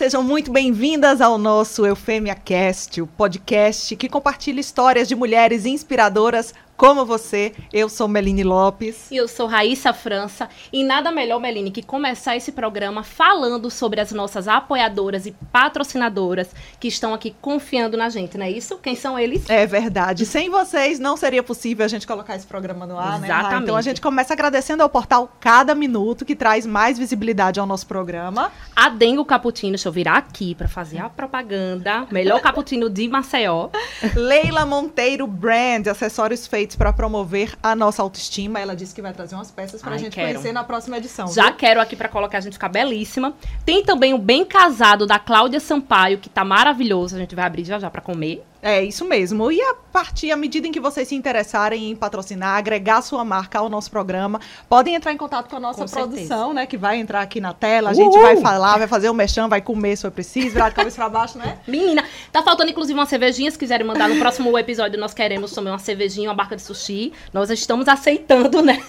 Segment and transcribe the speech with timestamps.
[0.00, 6.54] Sejam muito bem-vindas ao nosso Eufêmia Cast, o podcast que compartilha histórias de mulheres inspiradoras
[6.80, 7.52] como você.
[7.70, 9.10] Eu sou Meline Lopes.
[9.10, 10.48] E eu sou Raíssa França.
[10.72, 16.48] E nada melhor, Meline, que começar esse programa falando sobre as nossas apoiadoras e patrocinadoras
[16.80, 18.78] que estão aqui confiando na gente, não é isso?
[18.78, 19.44] Quem são eles?
[19.50, 20.24] É verdade.
[20.24, 23.56] Sem vocês não seria possível a gente colocar esse programa no ar, né, Exatamente.
[23.56, 23.62] né?
[23.62, 27.86] Então a gente começa agradecendo ao portal Cada Minuto, que traz mais visibilidade ao nosso
[27.86, 28.50] programa.
[28.74, 32.06] A Dengo Caputino, deixa eu virar aqui para fazer a propaganda.
[32.10, 33.68] Melhor caputino de Maceió.
[34.16, 38.60] Leila Monteiro Brand, acessórios feitos para promover a nossa autoestima.
[38.60, 40.28] Ela disse que vai trazer umas peças para a gente quero.
[40.28, 41.28] conhecer na próxima edição.
[41.28, 41.54] Já viu?
[41.54, 43.34] quero aqui para colocar a gente ficar belíssima.
[43.64, 47.16] Tem também o Bem Casado da Cláudia Sampaio, que tá maravilhoso.
[47.16, 48.44] A gente vai abrir já já para comer.
[48.62, 49.50] É, isso mesmo.
[49.50, 53.58] E a partir, à medida em que vocês se interessarem em patrocinar, agregar sua marca
[53.58, 56.52] ao nosso programa, podem entrar em contato com a nossa com produção, certeza.
[56.52, 56.66] né?
[56.66, 59.48] Que vai entrar aqui na tela, a gente vai falar, vai fazer o um mexão,
[59.48, 61.58] vai comer se for preciso, virar de cabeça pra baixo, né?
[61.66, 65.72] Menina, tá faltando inclusive uma cervejinha, se quiserem mandar no próximo episódio, nós queremos também
[65.72, 67.12] uma cervejinha, uma barca de sushi.
[67.32, 68.82] Nós estamos aceitando, né?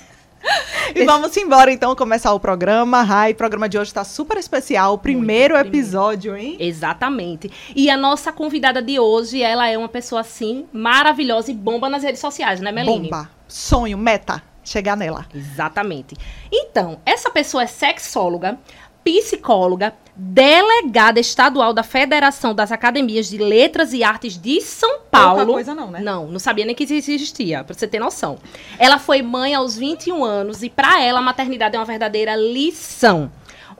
[0.95, 3.05] e vamos embora então começar o programa.
[3.07, 6.57] Ai, o programa de hoje está super especial, o primeiro Muito episódio, hein?
[6.59, 7.51] Exatamente.
[7.75, 12.03] E a nossa convidada de hoje, ela é uma pessoa assim maravilhosa e bomba nas
[12.03, 13.09] redes sociais, né, Meline?
[13.09, 13.29] Bomba.
[13.47, 15.25] Sonho, meta, chegar nela.
[15.33, 16.15] Exatamente.
[16.51, 18.57] Então, essa pessoa é sexóloga,
[19.03, 25.37] psicóloga, delegada estadual da Federação das Academias de Letras e Artes de São Paulo.
[25.37, 25.99] Pouca coisa não, né?
[25.99, 28.37] Não, não sabia nem que isso existia, pra você ter noção.
[28.77, 33.31] Ela foi mãe aos 21 anos e para ela a maternidade é uma verdadeira lição.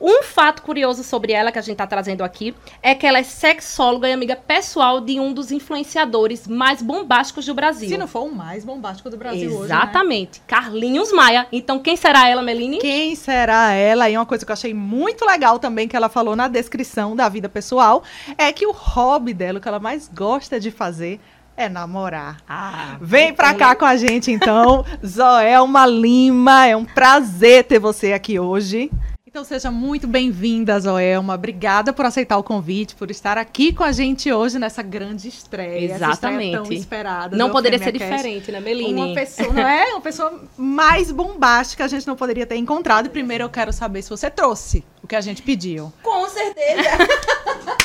[0.02, 3.24] Um fato curioso sobre ela que a gente está trazendo aqui é que ela é
[3.24, 7.88] sexóloga e amiga pessoal de um dos influenciadores mais bombásticos do Brasil.
[7.88, 9.62] Se não for o mais bombástico do Brasil Exatamente.
[9.62, 10.40] hoje, Exatamente.
[10.40, 10.46] Né?
[10.48, 11.48] Carlinhos Maia.
[11.52, 12.80] Então, quem será ela, Meline?
[12.80, 14.09] Quem será ela?
[14.09, 17.30] E uma coisa que eu achei muito legal também que ela falou na descrição da
[17.30, 18.02] vida pessoal
[18.40, 21.20] é que o hobby dela, o que ela mais gosta de fazer,
[21.56, 22.38] é namorar.
[22.50, 24.84] Ah, Vem pra cá com a gente, então.
[25.06, 28.90] Zoelma Lima, é um prazer ter você aqui hoje.
[29.31, 31.36] Então seja muito bem-vinda, Zoelma.
[31.36, 35.86] Obrigada por aceitar o convite, por estar aqui com a gente hoje nessa grande estreia.
[35.96, 36.47] Exatamente.
[36.47, 37.38] Estreia tão esperada.
[37.38, 38.94] Não poderia ser diferente, né, Meline?
[38.94, 39.86] Uma pessoa, não é?
[39.94, 43.06] Uma pessoa mais bombástica a gente não poderia ter encontrado.
[43.06, 45.94] E primeiro eu quero saber se você trouxe o que a gente pediu.
[46.03, 46.90] Com certeza.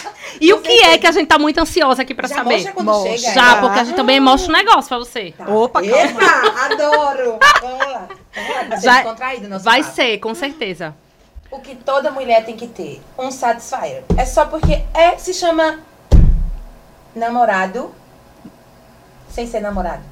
[0.39, 2.57] E o que é que a gente tá muito ansiosa aqui pra Já saber?
[2.57, 3.17] Mostra quando mostra.
[3.17, 3.33] chega.
[3.33, 5.33] Já, porque a gente também mostra um negócio pra você.
[5.33, 5.49] Tá.
[5.49, 5.97] Opa, calma.
[5.97, 7.39] Epa, adoro.
[7.63, 8.09] Vamos lá.
[8.69, 10.95] Vamos lá, Vai ser, com certeza
[11.51, 14.05] o que toda mulher tem que ter, um satisfier.
[14.17, 15.81] É só porque é se chama
[17.15, 17.93] namorado
[19.31, 20.03] sem ser namorado.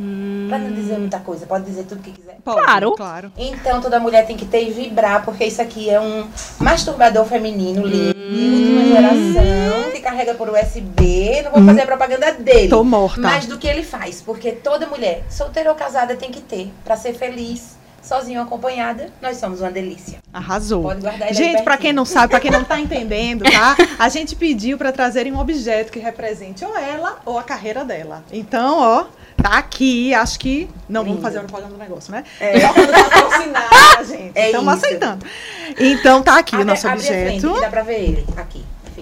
[0.00, 0.46] Hum.
[0.48, 2.38] Pra não dizer muita coisa, pode dizer tudo que quiser.
[2.42, 2.92] Pode, claro.
[2.92, 3.32] claro.
[3.36, 6.26] Então toda mulher tem que ter e vibrar, porque isso aqui é um
[6.58, 8.34] masturbador feminino lindo, hum.
[8.34, 11.42] de última geração, que carrega por USB.
[11.42, 11.66] Não vou hum.
[11.66, 12.68] fazer a propaganda dele.
[12.68, 13.20] Tô morta.
[13.20, 16.96] Mas do que ele faz, porque toda mulher, solteira ou casada, tem que ter, para
[16.96, 20.18] ser feliz sozinho acompanhada, nós somos uma delícia.
[20.32, 20.82] Arrasou.
[20.82, 23.76] Pode guardar ele Gente, para quem não sabe, para quem não tá entendendo, tá?
[23.98, 28.24] A gente pediu para trazerem um objeto que represente ou ela ou a carreira dela.
[28.32, 29.04] Então, ó,
[29.40, 31.16] tá aqui, acho que não Lindo.
[31.16, 32.24] vamos fazer a propaganda do negócio, né?
[32.38, 32.60] É.
[32.60, 34.32] Patrocinar, gente.
[34.34, 35.26] É Estamos aceitando.
[35.78, 37.40] Então tá aqui abre, o nosso objeto.
[37.40, 38.49] Frente, dá para ver ele aqui.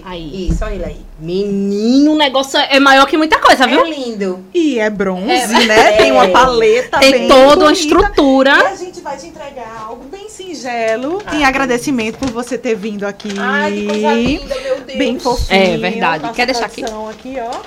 [0.09, 0.47] Aí.
[0.49, 1.05] Isso, olha ele aí.
[1.19, 3.85] Menino, o negócio é maior que muita coisa, viu?
[3.85, 4.43] É lindo.
[4.51, 5.93] E é bronze, é, né?
[5.93, 5.97] É.
[5.97, 7.59] Tem uma paleta Tem toda bonita.
[7.59, 8.51] uma estrutura.
[8.57, 11.35] E a gente vai te entregar algo bem singelo, ah.
[11.35, 13.29] em agradecimento por você ter vindo aqui.
[13.37, 14.97] Ai, que coisa linda, meu Deus.
[14.97, 15.75] Bem fofinho.
[15.75, 16.33] É verdade.
[16.33, 16.83] Quer deixar aqui?
[16.83, 17.59] aqui, ó.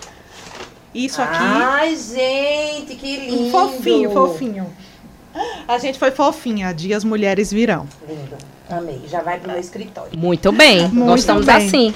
[0.92, 1.38] Isso aqui.
[1.38, 3.50] Ai, gente, que lindo.
[3.53, 4.66] Fofinho, fofinho.
[5.69, 6.74] A gente foi fofinha.
[6.74, 7.86] Dias Mulheres Virão.
[8.09, 8.36] Lindo.
[8.69, 9.03] Amei.
[9.06, 10.19] Já vai pro meu escritório.
[10.19, 10.88] Muito bem.
[10.88, 11.54] Muito Gostamos bem.
[11.54, 11.94] assim.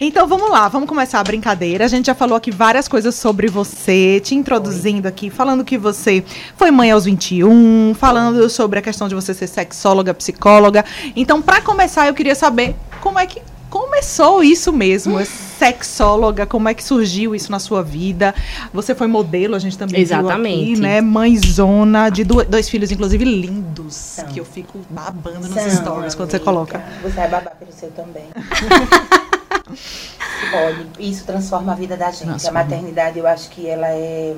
[0.00, 1.84] Então vamos lá, vamos começar a brincadeira.
[1.84, 6.24] A gente já falou aqui várias coisas sobre você, te introduzindo aqui, falando que você
[6.56, 10.84] foi mãe aos 21, falando sobre a questão de você ser sexóloga, psicóloga.
[11.14, 15.18] Então, para começar, eu queria saber como é que começou isso mesmo,
[15.58, 18.32] sexóloga, como é que surgiu isso na sua vida?
[18.72, 20.64] Você foi modelo, a gente também Exatamente.
[20.64, 21.00] viu aqui, né?
[21.00, 24.26] Mãezona de dois filhos, inclusive, lindos, São.
[24.26, 26.38] que eu fico babando nos São, stories quando amiga.
[26.38, 26.84] você coloca.
[27.02, 28.26] Você vai babar pelo seu também.
[29.66, 32.26] Olha, isso transforma a vida da gente.
[32.26, 32.60] Transforma.
[32.60, 34.36] A maternidade, eu acho que ela é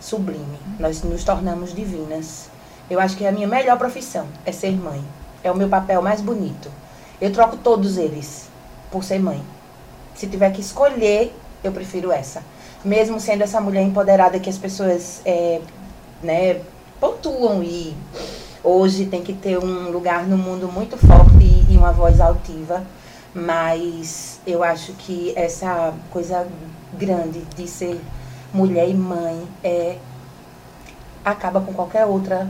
[0.00, 0.58] sublime.
[0.78, 2.48] Nós nos tornamos divinas.
[2.88, 5.02] Eu acho que a minha melhor profissão é ser mãe.
[5.42, 6.70] É o meu papel mais bonito.
[7.20, 8.48] Eu troco todos eles
[8.90, 9.42] por ser mãe.
[10.14, 12.42] Se tiver que escolher, eu prefiro essa.
[12.84, 15.60] Mesmo sendo essa mulher empoderada que as pessoas é,
[16.22, 16.60] né,
[17.00, 17.94] pontuam e
[18.62, 22.84] hoje tem que ter um lugar no mundo muito forte e, e uma voz altiva
[23.38, 26.46] Mas eu acho que essa coisa
[26.94, 28.00] grande de ser
[28.52, 29.96] mulher e mãe é
[31.24, 32.48] acaba com qualquer outra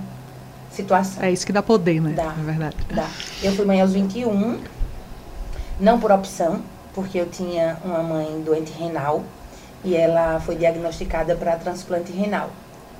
[0.70, 1.22] situação.
[1.22, 2.12] É isso que dá poder, né?
[2.16, 2.24] Dá.
[2.32, 2.76] Na verdade.
[2.94, 3.06] Dá.
[3.42, 4.60] Eu fui mãe aos 21,
[5.78, 6.62] não por opção,
[6.94, 9.22] porque eu tinha uma mãe doente renal
[9.84, 12.50] e ela foi diagnosticada para transplante renal.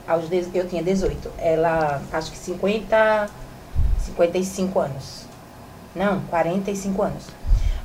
[0.07, 1.31] Aos de- eu tinha 18.
[1.39, 3.29] Ela, acho que 50,
[3.99, 5.27] 55 anos.
[5.95, 7.25] Não, 45 anos.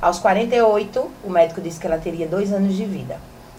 [0.00, 3.16] Aos 48, o médico disse que ela teria dois anos de vida.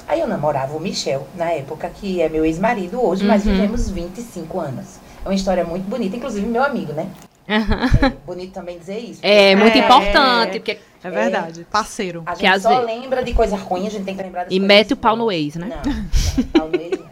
[0.08, 3.54] Aí eu namorava o Michel, na época, que é meu ex-marido hoje, mas Uhum.
[3.54, 4.86] vivemos 25 anos.
[5.26, 7.08] É uma história muito bonita, inclusive meu amigo, né?
[7.48, 9.20] É bonito também dizer isso.
[9.24, 11.66] É muito É, importante, porque É verdade.
[11.72, 12.24] Parceiro.
[12.26, 14.44] A Que gente às só vezes- lembra de coisa ruim, a gente tem que lembrar
[14.46, 15.68] das E mete o pau no ex, né?
[15.84, 17.06] Não, não, pau no ex não.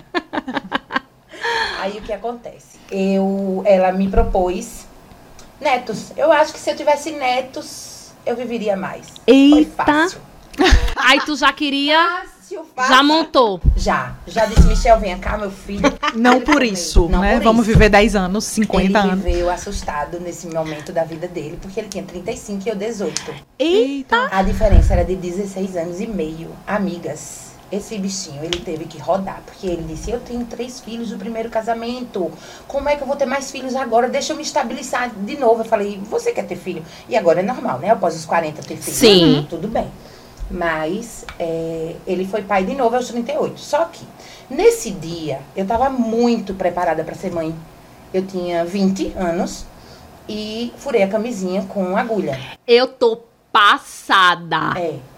[1.81, 2.78] Aí o que acontece?
[2.92, 4.88] Eu, ela me propôs
[5.60, 6.12] netos.
[6.18, 7.93] Eu acho que se eu tivesse netos,
[8.25, 9.08] eu viveria mais.
[9.10, 9.84] Foi Eita!
[9.86, 10.20] fácil.
[10.96, 12.94] Aí tu já queria, Fácil, fácil.
[12.96, 13.60] já montou.
[13.75, 14.14] Já.
[14.28, 15.81] Já disse, Michel, vem cá, meu filho.
[16.14, 17.36] Não Ele por isso, Não né?
[17.38, 17.74] por Vamos isso.
[17.74, 19.24] viver 10 anos, 50 ele anos.
[19.24, 23.34] viveu assustado nesse momento da vida dele, porque ele tinha 35 e eu 18.
[23.58, 24.28] Eita!
[24.31, 26.50] A diferença era de 16 anos e meio.
[26.68, 27.43] Amigas,
[27.74, 29.42] esse bichinho, ele teve que rodar.
[29.46, 32.31] Porque ele disse, eu tenho três filhos do primeiro casamento.
[32.68, 34.08] Como é que eu vou ter mais filhos agora?
[34.08, 35.62] Deixa eu me estabilizar de novo.
[35.62, 36.84] Eu falei, você quer ter filho?
[37.10, 37.90] E agora é normal, né?
[37.90, 38.96] Após os 40 ter filho.
[38.96, 39.36] Sim.
[39.38, 39.90] Uhum, Tudo bem.
[40.52, 43.60] Mas é, ele foi pai de novo aos 38.
[43.60, 44.06] Só que,
[44.50, 47.56] nesse dia, eu tava muito preparada para ser mãe.
[48.14, 49.66] Eu tinha 20 anos
[50.30, 52.40] e furei a camisinha com agulha.
[52.68, 53.22] Eu tô
[53.52, 54.80] passada.
[54.80, 55.12] É.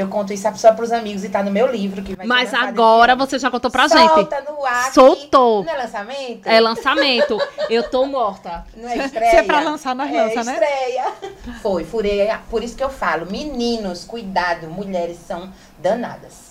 [0.00, 3.14] Eu conto isso só pros amigos e tá no meu livro que vai Mas agora
[3.14, 4.08] você já contou pra gente.
[4.08, 4.92] Solta no ar.
[4.94, 5.62] Soltou.
[5.62, 6.48] Não é lançamento?
[6.48, 7.38] É lançamento.
[7.68, 8.64] Eu tô morta.
[8.74, 9.30] Não é estreia.
[9.30, 10.52] Se é pra lançar, nós é lança, né?
[10.54, 11.04] estreia.
[11.60, 12.30] Foi, furei.
[12.48, 16.50] Por isso que eu falo, meninos, cuidado, mulheres são danadas.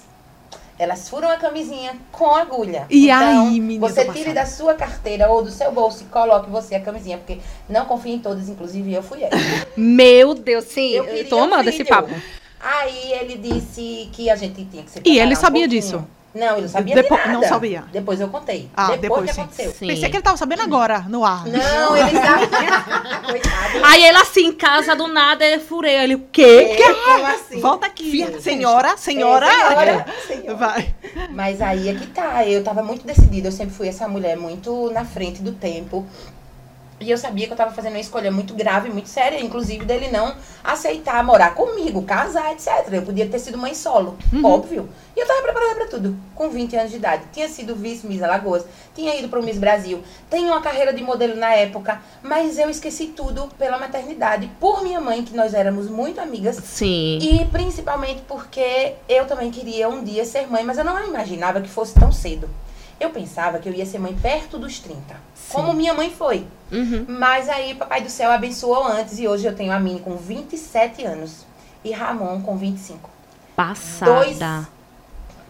[0.77, 2.85] Elas furam a camisinha com agulha.
[2.87, 6.51] E então, aí, menina, Você tire da sua carteira ou do seu bolso e coloque
[6.51, 9.35] você a camisinha, porque não confie em todas, inclusive eu fui ela.
[9.75, 10.91] Meu Deus, sim.
[10.91, 12.13] Eu Eu, tô amando esse papo.
[12.59, 15.81] Aí ele disse que a gente tinha que se E ele um sabia pouquinho.
[15.81, 16.07] disso?
[16.35, 17.33] Não, ele não sabia Depo- de nada.
[17.33, 17.83] não sabia.
[17.91, 18.69] Depois eu contei.
[18.77, 19.41] Ah, depois, depois que sim.
[19.41, 19.71] aconteceu.
[19.71, 19.87] Sim.
[19.87, 21.43] Pensei que ele tava sabendo agora, no ar.
[21.47, 22.11] Não, ele.
[23.25, 23.85] Coitado.
[23.85, 25.95] Aí ele assim, em casa do nada, ele furei.
[25.95, 26.77] Ele, o quê?
[26.79, 27.59] É, como assim?
[27.59, 28.21] Volta aqui.
[28.21, 28.39] É.
[28.39, 29.47] Senhora, senhora.
[29.47, 30.55] É, senhora, senhora.
[30.55, 30.93] Vai.
[31.31, 34.91] Mas aí é que tá, eu tava muito decidida, eu sempre fui essa mulher muito
[34.91, 36.05] na frente do tempo.
[36.99, 40.09] E eu sabia que eu tava fazendo uma escolha muito grave, muito séria, inclusive dele
[40.09, 42.87] não aceitar morar comigo, casar, etc.
[42.91, 44.89] Eu podia ter sido mãe solo, óbvio.
[45.15, 47.23] E eu tava preparada pra tudo, com 20 anos de idade.
[47.31, 51.53] Tinha sido vice-miss Alagoas, tinha ido pro Miss Brasil, tenho uma carreira de modelo na
[51.53, 56.57] época, mas eu esqueci tudo pela maternidade, por minha mãe, que nós éramos muito amigas,
[56.57, 57.17] Sim.
[57.21, 61.69] e principalmente porque eu também queria um dia ser mãe, mas eu não imaginava que
[61.69, 62.49] fosse tão cedo.
[62.99, 65.15] Eu pensava que eu ia ser mãe perto dos 30,
[65.51, 66.45] como minha mãe foi.
[66.71, 67.05] Uhum.
[67.07, 71.05] Mas aí Papai do Céu abençoou antes e hoje eu tenho a Mini com 27
[71.05, 71.45] anos
[71.83, 73.09] e Ramon com 25.
[73.55, 74.11] Passada.
[74.13, 74.39] Dois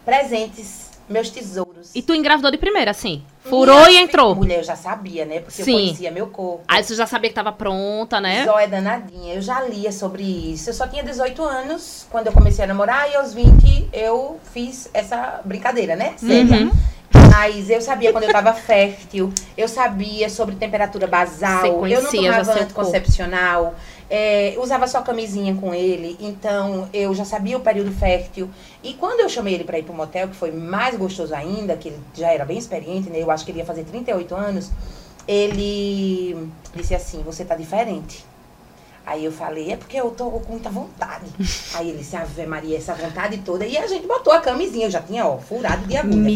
[0.10, 1.92] presentes, meus tesouros.
[1.94, 3.24] E tu engravidou de primeira, assim?
[3.42, 4.36] Furou Minha e entrou.
[4.36, 5.40] Mulher, eu já sabia, né?
[5.40, 5.72] Porque Sim.
[5.72, 6.64] eu conhecia meu corpo.
[6.68, 8.44] Aí você já sabia que tava pronta, né?
[8.46, 9.36] Zóia danadinha.
[9.36, 10.70] Eu já lia sobre isso.
[10.70, 14.90] Eu só tinha 18 anos quando eu comecei a namorar e aos 20 eu fiz
[14.94, 16.14] essa brincadeira, né?
[16.18, 16.66] Séria.
[16.66, 16.72] Uhum.
[17.40, 22.52] Mas eu sabia quando eu tava fértil, eu sabia sobre temperatura basal, eu não tomava
[22.52, 23.76] anticoncepcional,
[24.10, 28.50] é, usava só camisinha com ele, então eu já sabia o período fértil.
[28.84, 31.88] E quando eu chamei ele pra ir pro motel, que foi mais gostoso ainda, que
[31.88, 33.22] ele já era bem experiente, né?
[33.22, 34.70] Eu acho que ele ia fazer 38 anos,
[35.26, 38.26] ele disse assim, você tá diferente.
[39.10, 41.26] Aí eu falei, é porque eu tô com muita vontade.
[41.74, 43.66] Aí ele disse, Ave Maria, essa vontade toda.
[43.66, 46.30] E a gente botou a camisinha, eu já tinha, ó, furado de agulha.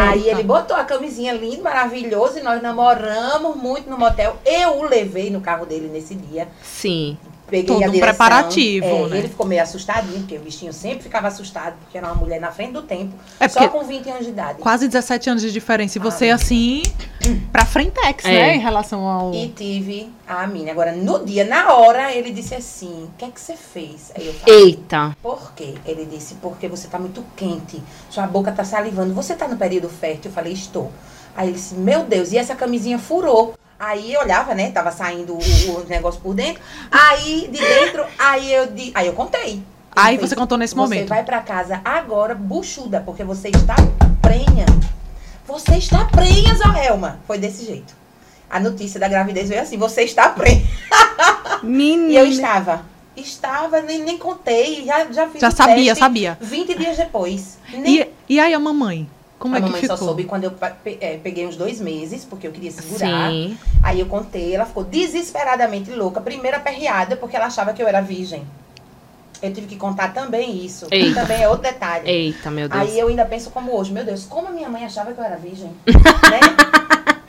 [0.00, 4.36] Aí ele botou a camisinha lindo, maravilhoso, e nós namoramos muito no motel.
[4.44, 6.46] Eu o levei no carro dele nesse dia.
[6.62, 7.18] Sim.
[7.50, 8.08] Peguei Todo a um direção.
[8.08, 9.18] preparativo, É, né?
[9.18, 12.50] Ele ficou meio assustadinho, porque o bichinho sempre ficava assustado, porque era uma mulher na
[12.52, 14.58] frente do tempo, É só com 20 anos de idade.
[14.60, 15.98] Quase 17 anos de diferença.
[15.98, 16.82] E você, Ah, assim,
[17.52, 18.28] pra frentex, É.
[18.30, 18.56] né?
[18.56, 19.34] Em relação ao.
[19.34, 20.70] E tive a mina.
[20.70, 24.12] Agora, no dia, na hora, ele disse assim: O que é que você fez?
[24.14, 25.16] Aí eu falei: Eita.
[25.22, 25.74] Por quê?
[25.84, 29.12] Ele disse: Porque você tá muito quente, sua boca tá salivando.
[29.14, 30.30] Você tá no período fértil?
[30.30, 30.90] Eu falei: Estou.
[31.36, 33.54] Aí ele disse: Meu Deus, e essa camisinha furou.
[33.80, 34.70] Aí eu olhava, né?
[34.70, 36.60] Tava saindo o, o negócio por dentro.
[36.90, 39.62] Aí de dentro, aí eu, di- aí eu contei.
[39.96, 41.08] Aí fez, você contou nesse Você momento.
[41.08, 43.74] vai pra casa agora buchuda, porque você está
[44.20, 44.66] prenha.
[45.46, 47.20] Você está prenha, Zoelma.
[47.26, 47.94] Foi desse jeito.
[48.50, 50.62] A notícia da gravidez veio assim: Você está prenha.
[50.62, 50.66] E
[51.62, 52.20] eu Menina.
[52.28, 52.84] estava.
[53.16, 56.38] Estava, nem, nem contei, já, já fiz Já sabia, teste sabia.
[56.40, 57.58] 20 dias depois.
[57.72, 59.08] Nem E, e aí a mamãe?
[59.40, 60.52] Como a é que mamãe só soube quando eu
[61.00, 63.30] é, peguei uns dois meses, porque eu queria segurar.
[63.30, 63.56] Sim.
[63.82, 66.20] Aí eu contei, ela ficou desesperadamente louca.
[66.20, 68.44] Primeira perreada, porque ela achava que eu era virgem.
[69.42, 70.86] Eu tive que contar também isso.
[70.86, 71.22] que Eita.
[71.22, 72.06] também é outro detalhe.
[72.06, 72.82] Eita, meu Deus.
[72.82, 75.24] Aí eu ainda penso como hoje, meu Deus, como a minha mãe achava que eu
[75.24, 75.72] era virgem?
[75.88, 76.79] né?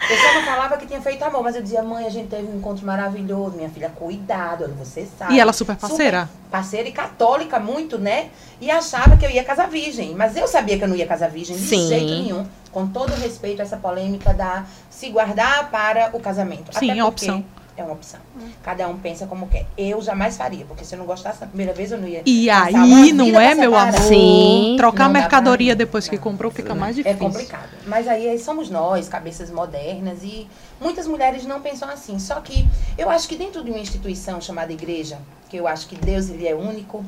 [0.10, 2.48] Eu só não falava que tinha feito amor, mas eu dizia, mãe, a gente teve
[2.48, 5.36] um encontro maravilhoso, minha filha, cuidado, olha, você sabe.
[5.36, 6.22] E ela super parceira?
[6.22, 8.30] Super parceira e católica muito, né?
[8.60, 10.14] E achava que eu ia casar virgem.
[10.14, 11.88] Mas eu sabia que eu não ia casar virgem de Sim.
[11.88, 12.46] jeito nenhum.
[12.72, 16.78] Com todo respeito a essa polêmica da se guardar para o casamento.
[16.78, 17.46] Sim, Até é porque opção.
[17.78, 18.20] É uma opção.
[18.62, 19.66] Cada um pensa como quer.
[19.78, 22.22] Eu jamais faria, porque se eu não gostasse na primeira vez, eu não ia.
[22.26, 23.94] E aí, não é, meu amor?
[24.02, 24.76] Sim.
[24.78, 26.24] Trocar Não mercadoria depois que não.
[26.24, 27.20] comprou fica mais É difícil.
[27.20, 27.70] complicado.
[27.88, 30.48] Mas aí aí somos nós, cabeças modernas, e
[30.82, 32.20] muitas mulheres não pensam assim.
[32.20, 35.18] Só que eu acho que dentro de uma instituição chamada igreja,
[35.50, 37.06] que eu acho que Deus ele é único,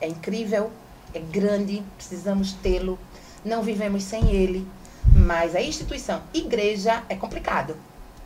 [0.00, 0.70] é incrível,
[1.14, 2.98] é grande, precisamos tê-lo,
[3.42, 4.66] não vivemos sem ele.
[5.16, 7.76] Mas a instituição igreja é complicado,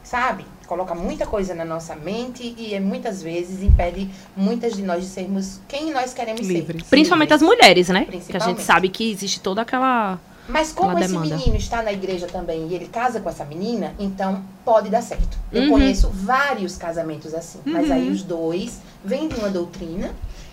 [0.05, 0.45] sabe?
[0.67, 5.09] Coloca muita coisa na nossa mente e é, muitas vezes impede muitas de nós de
[5.11, 6.83] sermos quem nós queremos Livres.
[6.83, 6.89] ser.
[6.91, 7.59] Principalmente as Livres.
[7.59, 8.07] mulheres, né?
[8.07, 10.19] Que a gente sabe que existe toda aquela.
[10.49, 11.37] Mas como esse demanda.
[11.37, 15.37] menino está na igreja também e ele casa com essa menina, então pode dar certo.
[15.53, 15.71] Eu Uhum.
[15.71, 17.59] conheço vários casamentos assim.
[17.65, 17.93] Mas Uhum.
[17.95, 20.13] aí os dois vêm de uma doutrina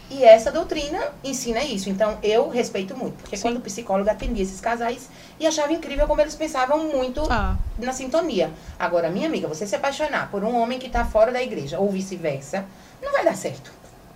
[0.09, 1.89] e essa doutrina ensina isso.
[1.89, 3.15] Então eu respeito muito.
[3.17, 3.43] Porque Sim.
[3.43, 7.93] quando o psicólogo atendia esses casais e achava incrível como eles pensavam muito Ah, na
[7.93, 8.51] sintonia.
[8.77, 11.89] Agora, minha amiga, você se apaixonar por um homem que está fora da igreja ou
[11.89, 12.65] vice-versa,
[13.01, 13.71] não vai dar certo.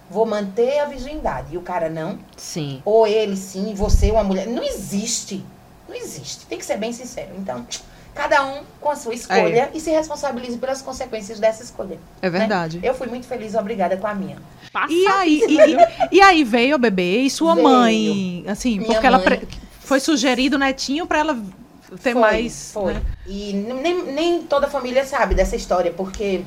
[0.10, 2.18] Vou manter a virgindade e o cara não.
[2.38, 2.82] Sim.
[2.86, 4.48] Ou ele sim, você uma mulher.
[4.48, 5.44] Não existe.
[5.88, 6.46] Não existe.
[6.46, 7.32] Tem que ser bem sincero.
[7.38, 7.66] Então,
[8.16, 12.00] cada um com a sua escolha e se responsabilize pelas consequências dessa escolha.
[12.22, 12.80] é verdade.
[12.82, 14.38] Eu fui muito feliz obrigada com a minha.
[14.72, 14.94] Passa.
[14.94, 17.68] E aí, e, e aí veio o bebê e sua Veio.
[17.68, 19.26] mãe, assim, Minha porque ela mãe.
[19.26, 19.48] pre-
[19.80, 21.38] foi sugerido o netinho pra ela
[22.04, 22.72] ter Foi, mais.
[22.74, 22.94] Foi.
[22.94, 23.02] né?
[23.26, 26.42] E nem, nem toda a família sabe dessa história, porque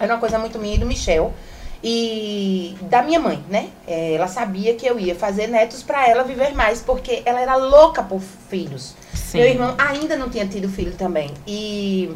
[0.00, 1.32] era uma coisa muito minha e do Michel.
[1.82, 3.68] E da minha mãe, né?
[3.86, 7.54] É, Ela sabia que eu ia fazer netos pra ela viver mais, porque ela era
[7.54, 8.20] louca por
[8.50, 8.94] filhos.
[9.14, 9.38] Sim.
[9.38, 11.30] Meu irmão ainda não tinha tido filho também.
[11.46, 12.10] E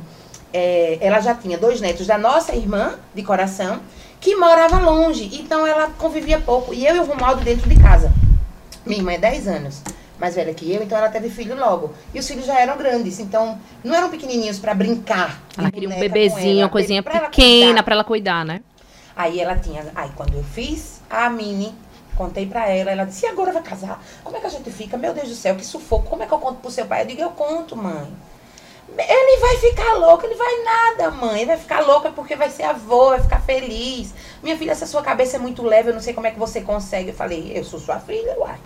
[0.52, 3.78] é, ela já tinha dois netos da nossa irmã de coração,
[4.23, 5.29] que morava longe.
[5.35, 6.73] Então ela convivia pouco.
[6.73, 8.11] E eu e o Romualdo dentro de casa.
[8.87, 9.83] Minha irmã é 10 anos
[10.19, 11.93] mais velha que eu, então ela teve filho logo.
[12.14, 15.43] E os filhos já eram grandes, então não eram pequenininhos pra brincar.
[15.59, 18.61] Ela queria um bebezinho, ela, uma coisinha pra pequena pra ela cuidar, né?
[19.17, 19.85] Aí ela tinha.
[19.97, 21.75] Aí quando eu fiz a Mini,
[22.17, 24.00] contei pra ela, ela disse: e agora vai casar?
[24.23, 24.97] Como é que a gente fica?
[24.97, 26.09] Meu Deus do céu, que sufoco.
[26.09, 27.02] Como é que eu conto pro seu pai?
[27.02, 28.07] Eu digo: eu conto, mãe.
[28.99, 31.38] Ele vai ficar louco, ele vai nada, mãe.
[31.38, 34.12] Ele vai ficar louca porque vai ser avô, vai ficar feliz.
[34.42, 36.61] Minha filha, essa sua cabeça é muito leve, eu não sei como é que você
[36.61, 37.08] consegue.
[37.08, 38.58] Eu falei: eu sou sua filha, uai.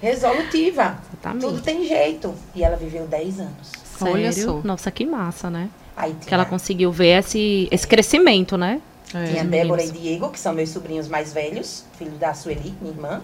[0.00, 0.98] Resolutiva.
[1.12, 1.44] Exatamente.
[1.44, 2.34] Tudo tem jeito.
[2.54, 3.72] E ela viveu 10 anos.
[4.00, 4.50] Olha Sério?
[4.50, 4.60] só.
[4.64, 5.68] Nossa, que massa, né?
[5.96, 8.80] Aí Que ela conseguiu ver esse, esse crescimento, né?
[9.12, 9.26] É.
[9.26, 10.02] Tinha Débora e meninos.
[10.02, 13.22] Diego, que são meus sobrinhos mais velhos, filho da Sueli, minha irmã.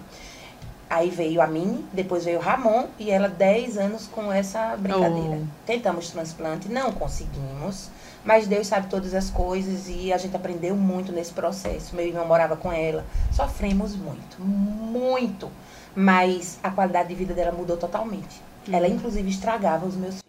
[0.89, 5.41] Aí veio a Mini, depois veio o Ramon, e ela 10 anos com essa brincadeira.
[5.41, 5.65] Oh.
[5.65, 7.89] Tentamos transplante, não conseguimos,
[8.23, 11.95] mas Deus sabe todas as coisas e a gente aprendeu muito nesse processo.
[11.95, 15.51] Meu irmão morava com ela, sofremos muito, muito.
[15.95, 18.41] Mas a qualidade de vida dela mudou totalmente.
[18.71, 20.23] Ela, inclusive, estragava os meus filhos.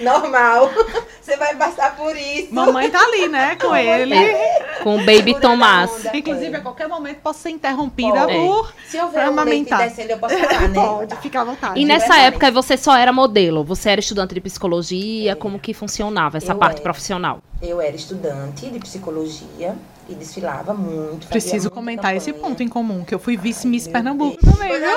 [0.00, 0.70] Normal.
[1.20, 2.52] Você vai passar por isso.
[2.54, 4.14] Mamãe tá ali, né, com ele.
[4.82, 5.90] Com o Baby Segura Tomás.
[6.06, 6.16] onda.
[6.16, 6.58] Inclusive, É.
[6.58, 8.32] a qualquer momento posso ser interrompida Pode.
[8.34, 8.72] por.
[8.88, 9.78] Se houver um leite amamentar.
[9.88, 10.74] descendo, eu posso falar, né?
[10.86, 11.80] Pode, fica à vontade.
[11.80, 13.62] E nessa época você só era modelo?
[13.64, 15.36] Você era estudante de psicologia?
[15.36, 16.82] Como que funcionava essa Eu parte era.
[16.82, 17.40] profissional?
[17.62, 19.76] Eu era estudante de psicologia
[20.10, 21.26] e desfilava muito.
[21.28, 22.48] Preciso comentar esse campanha.
[22.50, 24.54] ponto em comum, que eu fui vice-miss Pernambuco Deus.
[24.54, 24.88] também, viu?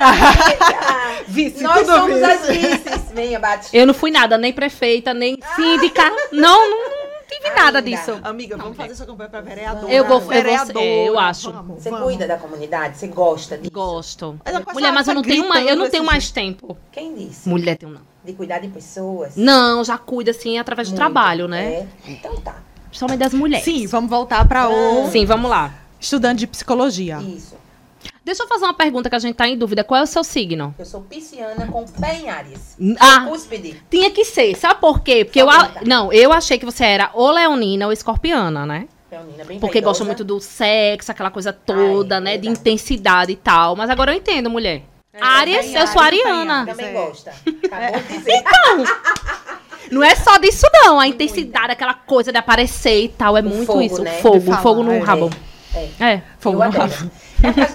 [1.28, 2.24] Vice, Nós tudo somos vice.
[2.30, 3.02] as vices.
[3.14, 3.68] Venha, bate.
[3.76, 6.02] Eu não fui nada, nem prefeita, nem síndica.
[6.32, 7.82] Não, não, não tive nada Ainda.
[7.90, 8.18] disso.
[8.22, 9.92] Amiga, vamos fazer essa campanha pra vereadora.
[9.92, 10.80] Eu vou- eu vou- vereadora.
[10.84, 11.52] é, eu acho.
[11.52, 12.04] Vamos, Você vamos.
[12.06, 12.98] cuida da comunidade?
[12.98, 13.70] Você gosta disso?
[13.70, 14.38] Gosto.
[14.44, 16.76] Mas Mulher, mas eu não tenho, mais, eu não gritando tenho mais tempo.
[16.90, 17.48] Quem disse?
[17.48, 18.00] Mulher tem não.
[18.24, 19.34] De cuidar de pessoas?
[19.36, 21.64] Não, já cuida assim através do trabalho, né?
[21.72, 21.86] É.
[22.06, 22.56] Então tá.
[22.92, 23.64] Principalmente das mulheres.
[23.64, 25.72] Sim, vamos voltar pra o Sim, vamos lá.
[25.98, 27.16] estudante de psicologia.
[27.22, 27.54] Isso.
[28.22, 29.82] Deixa eu fazer uma pergunta que a gente tá em dúvida.
[29.82, 30.74] Qual é o seu signo?
[30.78, 32.76] Eu sou pisciana com pé em Áries.
[33.00, 33.82] Ah, Cúspide.
[33.90, 34.54] tinha que ser.
[34.56, 35.24] Sabe por quê?
[35.24, 35.86] Porque eu, Só a- perguntar.
[35.86, 38.86] não, eu achei que você era ou leonina ou escorpiana, né?
[39.10, 42.30] Leonina, bem Porque gosta muito do sexo, aquela coisa toda, Ah, é né?
[42.36, 42.60] De verdade.
[42.60, 43.74] intensidade e tal.
[43.74, 44.82] Mas agora eu entendo, mulher.
[45.20, 46.66] Áries, tem eu sou ariana.
[46.66, 46.92] Também É.
[46.92, 47.30] gosta.
[47.70, 48.42] Acabou de dizer.
[49.92, 50.98] Não é só disso, não.
[50.98, 53.36] A intensidade, aquela coisa de aparecer e tal.
[53.36, 54.02] É muito fogo, isso.
[54.02, 54.12] né?
[54.22, 54.98] Fogo, falar, fogo no é.
[55.00, 55.30] rabo.
[55.74, 55.88] É.
[56.00, 56.90] É, Fogo eu no adoro.
[56.90, 57.10] rabo.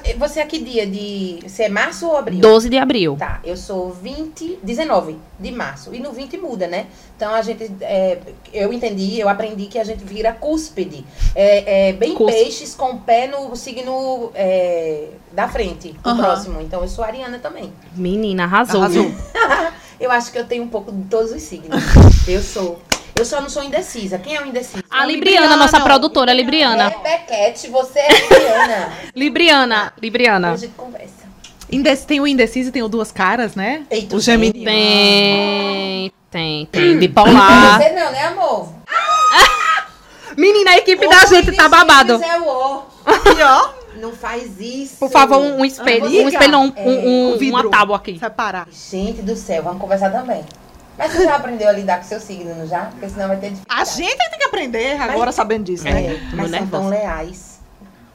[0.03, 1.39] É, Você é que dia de.
[1.43, 2.39] Você é março ou abril?
[2.39, 3.15] 12 de abril.
[3.17, 5.93] Tá, eu sou 20, 19 de março.
[5.93, 6.87] E no 20 muda, né?
[7.15, 7.71] Então a gente.
[7.81, 8.19] é,
[8.53, 11.03] eu entendi, eu aprendi que a gente vira cúspide.
[11.35, 12.43] É, é bem Cúspide.
[12.43, 16.61] peixes com o pé no signo é, da frente, o próximo.
[16.61, 17.73] Então eu sou ariana também.
[17.95, 18.81] Menina, arrasou.
[18.81, 19.11] Arrasou.
[19.99, 21.81] Eu acho que eu tenho um pouco de todos os signos.
[22.27, 22.81] eu sou.
[23.15, 24.19] Eu só não sou indecisa.
[24.19, 24.83] Quem é o indeciso?
[24.91, 25.85] A Libriana, Libriana, nossa não.
[25.85, 26.83] produtora Libriana.
[26.91, 28.89] É Beckett, você é.
[29.15, 30.51] Libriana, Libriana.
[30.51, 31.25] a gente conversa.
[31.71, 33.83] Indec- Tem o indeciso e tem o duas caras, né?
[33.89, 34.65] Eita, o geminiano.
[34.71, 36.97] Tem, tem, tem.
[36.97, 37.81] Bipolar.
[37.81, 38.69] Você não, né, amor?
[40.37, 42.21] Menina, a equipe O da gente tá babado.
[42.23, 42.83] É o O.
[43.07, 44.95] E ó, Não faz isso.
[44.97, 46.05] Por favor, um, um espelho.
[46.05, 46.87] Ah, Um espelho, não, um, quer?
[46.87, 48.17] um- É, uma tábua aqui.
[48.19, 48.67] separar.
[48.71, 50.43] Gente do céu, vamos conversar também.
[50.97, 52.85] Mas você já aprendeu a lidar com seu signo, não já?
[52.85, 53.89] Porque senão vai ter A dificuldade.
[53.95, 56.05] gente tem que aprender agora sabendo disso, né?
[56.05, 57.57] É, Tô mas são tão leais.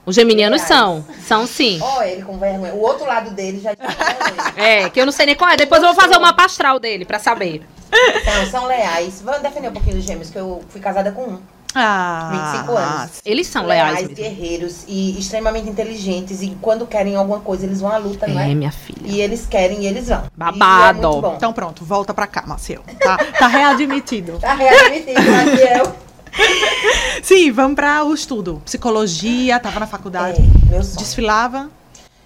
[0.04, 0.68] Os geminianos Reais.
[0.68, 1.04] são.
[1.24, 1.78] São sim.
[1.80, 2.74] Ó, ele com vergonha.
[2.74, 4.52] O outro lado dele já vergonha.
[4.56, 5.56] É, que eu não sei nem qual é.
[5.56, 7.62] Depois eu vou fazer uma pastral dele pra saber.
[7.92, 9.22] Então, são leais.
[9.22, 11.38] Vamos defender um pouquinho dos gêmeos, que eu fui casada com um.
[11.74, 13.10] Ah, 25 anos.
[13.24, 14.00] Eles são leais.
[14.00, 14.14] mesmo.
[14.14, 16.42] guerreiros e extremamente inteligentes.
[16.42, 18.54] E quando querem alguma coisa, eles vão à luta, não É, é?
[18.54, 19.00] minha filha.
[19.04, 20.24] E eles querem e eles vão.
[20.36, 20.98] Babado.
[20.98, 21.34] E é muito bom.
[21.36, 22.82] Então pronto, volta pra cá, Maciel.
[23.00, 24.38] Tá, tá readmitido.
[24.38, 25.96] Tá readmitido, Maciel.
[27.22, 28.60] Sim, vamos para o estudo.
[28.64, 30.40] Psicologia, tava na faculdade.
[30.40, 30.98] É, meu sonho.
[30.98, 31.70] Desfilava.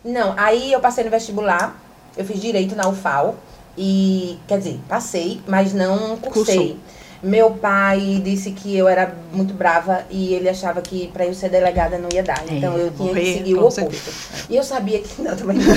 [0.05, 1.77] Não, aí eu passei no vestibular,
[2.17, 3.35] eu fiz direito na UFAL
[3.77, 6.57] e, quer dizer, passei, mas não cursei.
[6.57, 6.77] Cursou.
[7.23, 11.49] Meu pai disse que eu era muito brava e ele achava que pra eu ser
[11.49, 12.41] delegada não ia dar.
[12.49, 14.47] É, Então eu tinha que seguir o oposto.
[14.51, 15.75] E eu sabia que não, também não.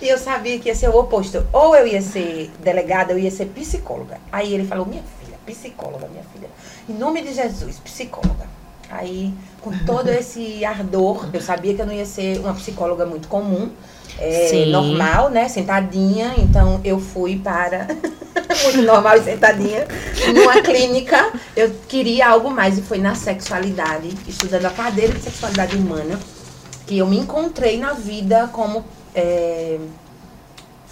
[0.00, 1.46] E eu sabia que ia ser o oposto.
[1.52, 4.18] Ou eu ia ser delegada, ou eu ia ser psicóloga.
[4.30, 6.48] Aí ele falou: "Minha filha, psicóloga, minha filha.
[6.88, 8.46] Em nome de Jesus, psicóloga".
[8.90, 9.32] Aí,
[9.64, 13.70] com todo esse ardor, eu sabia que eu não ia ser uma psicóloga muito comum,
[14.18, 15.48] é, normal, né?
[15.48, 16.34] Sentadinha.
[16.36, 17.88] Então, eu fui para.
[18.62, 19.88] muito normal e sentadinha.
[20.34, 22.76] Numa clínica, eu queria algo mais.
[22.76, 26.20] E foi na sexualidade, estudando a cadeira de sexualidade humana,
[26.86, 28.84] que eu me encontrei na vida como.
[29.14, 29.78] é,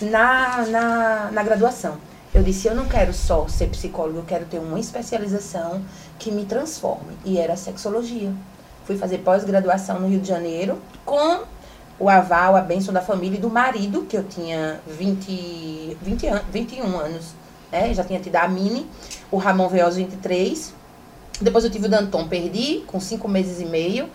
[0.00, 1.98] na, na, na graduação.
[2.34, 5.82] Eu disse, eu não quero só ser psicóloga, eu quero ter uma especialização
[6.18, 7.12] que me transforme.
[7.26, 8.32] E era sexologia.
[8.84, 11.40] Fui fazer pós-graduação no Rio de Janeiro com
[11.98, 16.42] o aval, a bênção da família e do marido, que eu tinha 20, 20 an
[16.50, 17.26] 21 anos.
[17.70, 17.94] Né?
[17.94, 18.86] Já tinha tido a Mini.
[19.30, 20.74] O Ramon veio aos 23.
[21.40, 24.08] Depois eu tive o Danton, perdi com 5 meses e meio.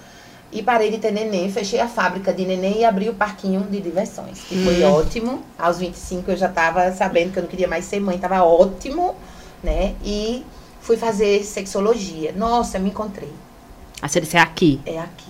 [0.51, 3.81] E parei de ter neném, fechei a fábrica de neném e abri o parquinho de
[3.81, 4.39] diversões.
[4.39, 5.43] Que foi ótimo.
[5.57, 9.15] Aos 25 eu já estava sabendo que eu não queria mais ser mãe, estava ótimo,
[9.61, 9.95] né?
[10.03, 10.45] E
[10.79, 12.31] fui fazer sexologia.
[12.31, 13.31] Nossa, me encontrei.
[14.01, 14.79] Você disse, é aqui.
[14.85, 15.27] É aqui.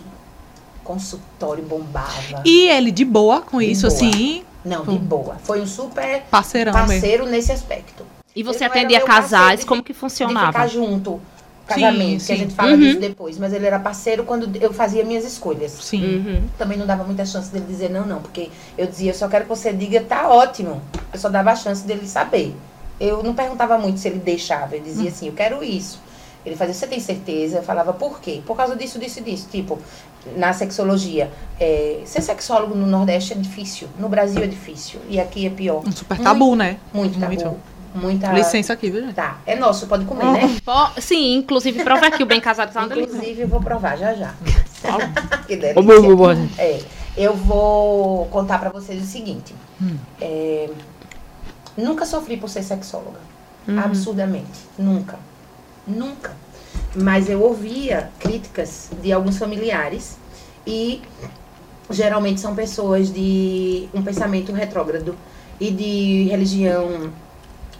[0.84, 2.42] Consultório bombava.
[2.46, 3.94] E ele de boa com De isso, boa.
[3.94, 5.36] assim, Não, de boa.
[5.44, 6.88] Foi um super parceirão mesmo.
[6.88, 8.04] parceiro nesse aspecto.
[8.36, 10.48] E você Ele atendia casais, de como que De funcionava?
[10.54, 11.20] ficar junto.
[11.66, 12.42] Casamento, Sim, que a sim.
[12.44, 12.80] gente fala Uhum.
[12.80, 13.38] disso depois.
[13.38, 15.72] Mas ele era parceiro quando eu fazia minhas escolhas.
[15.82, 16.02] Sim.
[16.26, 16.44] Uhum.
[16.58, 18.22] também não dava muita chance dele dizer não, não.
[18.22, 20.82] Porque eu dizia, eu só quero que você diga, tá ótimo.
[21.12, 22.56] Eu só dava a chance dele saber.
[23.00, 24.76] Eu não perguntava muito se ele deixava.
[24.78, 26.00] Eu dizia assim, eu quero isso.
[26.48, 27.58] Ele fazia, você tem certeza?
[27.58, 28.42] Eu falava, por quê?
[28.46, 29.48] Por causa disso, disso e disso.
[29.52, 29.78] Tipo,
[30.38, 31.30] na sexologia,
[31.60, 33.88] é, ser sexólogo no Nordeste é difícil.
[34.00, 35.00] No Brasil é difícil.
[35.10, 35.84] E aqui é pior.
[35.86, 36.78] Um super tabu, né?
[36.94, 37.34] Muito tabu.
[37.34, 37.58] Muito.
[37.96, 38.32] Muita...
[38.32, 39.12] Licença aqui, viu?
[39.14, 40.58] Tá, é nosso, pode comer, né?
[40.64, 42.84] Po- Sim, inclusive, prova aqui o bem casado tá.
[42.86, 44.36] Inclusive, eu vou provar já já.
[45.48, 45.82] que delícia.
[46.16, 46.26] bu.
[46.60, 46.80] É,
[47.18, 49.56] eu vou contar pra vocês o seguinte.
[49.82, 49.98] Hum.
[50.22, 50.70] É,
[51.76, 53.20] nunca sofri por ser sexóloga.
[53.68, 53.80] Uhum.
[53.80, 54.60] Absurdamente.
[54.78, 55.18] Nunca.
[55.88, 56.36] Nunca.
[56.96, 60.18] Mas eu ouvia críticas de alguns familiares
[60.66, 61.02] e
[61.90, 65.16] geralmente são pessoas de um pensamento retrógrado
[65.60, 67.12] e de religião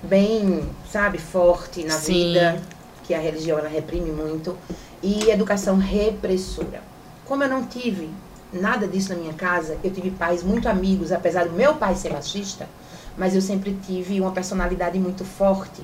[0.02, 2.14] bem, sabe, forte na Sim.
[2.14, 2.62] vida,
[3.04, 4.56] que a religião ela reprime muito,
[5.02, 6.82] e educação repressora.
[7.26, 8.10] Como eu não tive
[8.52, 12.14] nada disso na minha casa, eu tive pais muito amigos, apesar do meu pai ser
[12.14, 12.68] machista,
[13.18, 15.82] mas eu sempre tive uma personalidade muito forte.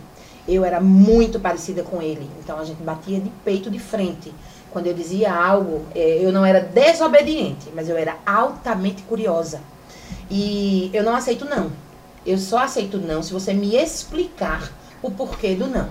[0.48, 4.34] Eu era muito parecida com ele, então a gente batia de peito de frente.
[4.72, 9.62] Quando eu dizia algo, eh, eu não era desobediente, mas eu era altamente curiosa.
[10.30, 11.72] E eu não aceito não.
[12.26, 15.90] Eu só aceito não se você me explicar o porquê do não.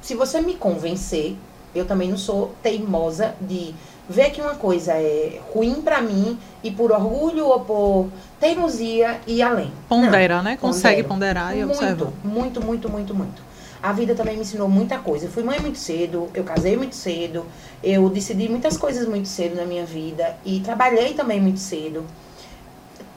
[0.00, 1.36] Se você me convencer,
[1.74, 3.74] eu também não sou teimosa de
[4.08, 8.08] ver que uma coisa é ruim pra mim e por orgulho ou por
[8.40, 9.72] teimosia ir além.
[9.88, 10.56] Pondera, né?
[10.56, 12.12] Consegue ponderar e muito, observar.
[12.24, 13.42] muito, muito, muito, muito.
[13.82, 15.26] a vida também me ensinou muita coisa.
[15.26, 17.44] Eu fui mãe muito cedo, eu casei muito cedo,
[17.82, 22.04] eu decidi muitas coisas muito cedo na minha vida e trabalhei também muito cedo.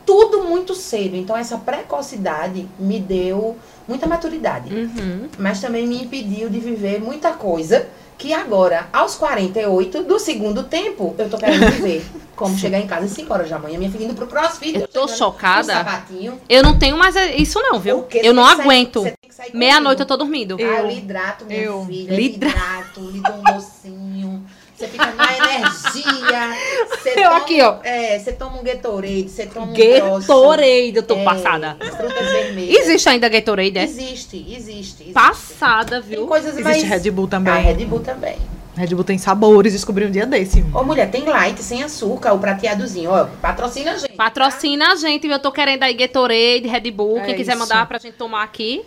[0.05, 1.15] Tudo muito cedo.
[1.15, 4.71] Então, essa precocidade me deu muita maturidade.
[4.73, 5.27] Uhum.
[5.37, 11.13] Mas também me impediu de viver muita coisa que agora, aos 48 do segundo tempo,
[11.17, 12.05] eu tô querendo viver.
[12.35, 14.77] Como chegar em casa às 5 horas da manhã, minha filha indo pro crossfit.
[14.77, 15.85] Eu tô chocada.
[16.49, 17.99] Eu não tenho mais isso não, viu?
[17.99, 19.03] Porque Eu não aguento.
[19.03, 20.57] você tem que sair Meia-noite eu tô dormindo.
[20.59, 22.19] Ah, eu Eu- lhe hidrato, minha eu- filha.
[22.19, 24.34] hidrato, lhe dou um docinho.
[24.75, 26.57] Você fica na energia.
[26.89, 27.77] Você Eu toma, aqui, ó.
[27.83, 29.73] É, você toma um Gatorade, você toma um.
[29.73, 31.77] Gatorade, eu tô É, passada.
[31.79, 32.79] Frutas vermelhas.
[32.79, 33.83] Existe ainda Gatorade, é?
[33.83, 35.03] Existe, existe.
[35.03, 35.03] existe.
[35.13, 36.27] Passada, Tem viu?
[36.27, 36.77] coisas mais...
[36.77, 37.53] Existe Red Bull também.
[37.53, 38.37] Ah, Red Bull também.
[38.75, 40.61] Red Bull tem sabores, descobri um dia desse.
[40.73, 43.09] Ô, mulher, tem light, sem açúcar, o prateadozinho.
[43.09, 44.09] Ó, patrocina a gente.
[44.09, 44.15] tá?
[44.17, 47.59] Patrocina a gente, eu tô querendo aí Gatorade, Red Bull, É quem quiser isso.
[47.61, 48.81] mandar pra gente tomar aqui,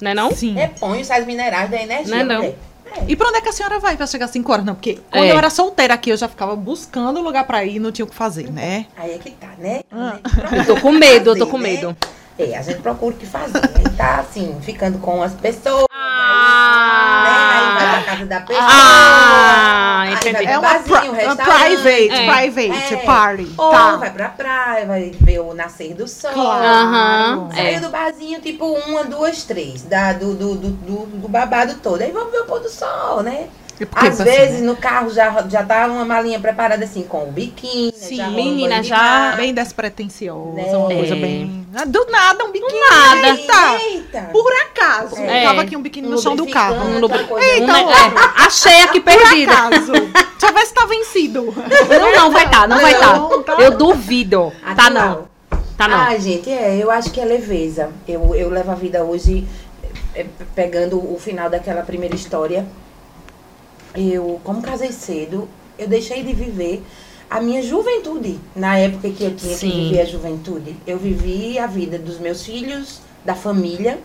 [0.00, 0.30] né não?
[0.30, 0.54] Sim.
[0.54, 2.36] Repõe os sais minerais da energia, Não é não.
[2.36, 2.58] mulher.
[2.96, 3.04] É.
[3.08, 4.64] E pra onde é que a senhora vai pra chegar às 5 horas?
[4.64, 5.32] Não, porque quando É.
[5.32, 8.08] eu era solteira aqui, eu já ficava buscando lugar pra ir e não tinha o
[8.08, 8.86] que fazer, né?
[8.96, 9.80] Aí é que tá, né?
[9.90, 10.18] Ah.
[10.56, 11.96] Eu tô com medo, eu tô com Fazer, né?
[12.38, 13.58] É, a gente procura o que fazer.
[13.76, 15.84] Aí tá assim, ficando com as pessoas.
[15.92, 17.22] Ah.
[17.24, 17.58] né?
[17.58, 18.66] Aí vai pra casa da pessoa.
[18.68, 20.32] Ah, aí entendi.
[20.32, 21.60] vai É uma, barzinho, pri- uma restaurante.
[21.82, 22.32] private, É.
[22.32, 22.96] private É.
[22.98, 23.54] party.
[23.58, 23.96] Ou tá.
[23.96, 26.32] vai pra praia, vai ver o nascer do sol.
[26.32, 26.64] Claro.
[26.64, 27.80] Aham, Saiu é.
[27.80, 32.00] do barzinho, tipo, uma, duas, três, da, do, do, do, do, do babado todo.
[32.02, 33.46] Aí vamos ver o pôr do sol, né?
[33.78, 34.66] Porque, Às assim, vezes né?
[34.66, 38.30] no carro já, já tá uma malinha preparada assim, com o biquíni, Sim, já um
[38.32, 39.36] menina, já- mar.
[39.36, 40.76] Bem despretensiosa, Né?
[40.76, 41.18] uma coisa É.
[41.18, 41.66] bem.
[41.74, 42.78] Ah, Do nada, um biquíni.
[42.78, 43.28] nada.
[43.28, 43.82] Eita!
[43.82, 44.20] Eita!
[44.32, 45.16] Por acaso.
[45.20, 45.44] É.
[45.44, 46.76] Tava aqui um biquíni no chão do carro.
[46.86, 48.12] Um lubri- Eita, Um, é,
[48.44, 49.52] achei aqui Por perdida.
[49.52, 49.92] acaso.
[49.92, 51.54] Deixa eu ver se tá vencido.
[51.88, 53.16] Não, não vai tá, não vai tá.
[53.16, 53.54] Não, tá.
[53.54, 54.52] Eu duvido.
[54.76, 55.26] Tá não.
[55.76, 55.96] Tá não.
[56.00, 57.90] Ah, gente, é, eu acho que é leveza.
[58.06, 59.48] Eu, eu levo a vida hoje,
[60.14, 62.64] é, pegando o final daquela primeira história.
[63.94, 66.82] Eu, como casei cedo, eu deixei de viver
[67.30, 68.38] a minha juventude.
[68.54, 69.70] Na época que eu tinha Sim.
[69.70, 70.76] que viver a juventude.
[70.86, 73.98] Eu vivi a vida dos meus filhos, da família.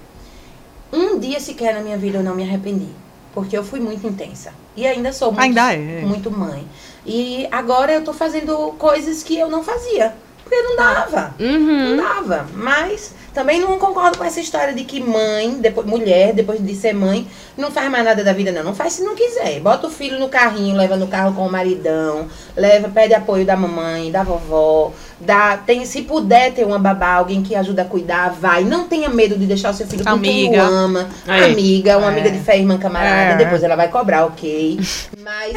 [0.92, 2.88] Um dia sequer na minha vida eu não me arrependi.
[3.34, 4.52] Porque eu fui muito intensa.
[4.76, 6.02] E ainda sou muito, Ainda é.
[6.02, 6.66] muito mãe.
[7.06, 10.14] E agora eu tô fazendo coisas que eu não fazia.
[10.44, 11.36] Porque não dava.
[11.40, 11.98] Não Uhum.
[11.98, 12.48] dava.
[12.54, 16.92] Mas também não concordo com essa história de que mãe, depois, mulher, depois de ser
[16.92, 18.64] mãe, não faz mais nada da vida, não.
[18.64, 19.60] Não faz se não quiser.
[19.60, 23.56] Bota o filho no carrinho, leva no carro com o maridão, leva, pede apoio da
[23.56, 24.92] mamãe, da vovó.
[25.20, 28.64] Dá, tem, se puder ter uma babá, alguém que ajuda a cuidar, vai.
[28.64, 30.64] Não tenha medo de deixar o seu filho com quem Amiga.
[30.64, 31.08] o ama.
[31.28, 31.46] É.
[31.46, 32.10] Amiga, uma É.
[32.14, 33.34] amiga de fé, irmã camarada.
[33.34, 33.36] É.
[33.38, 34.80] Depois ela vai cobrar, ok.
[35.24, 35.54] Mas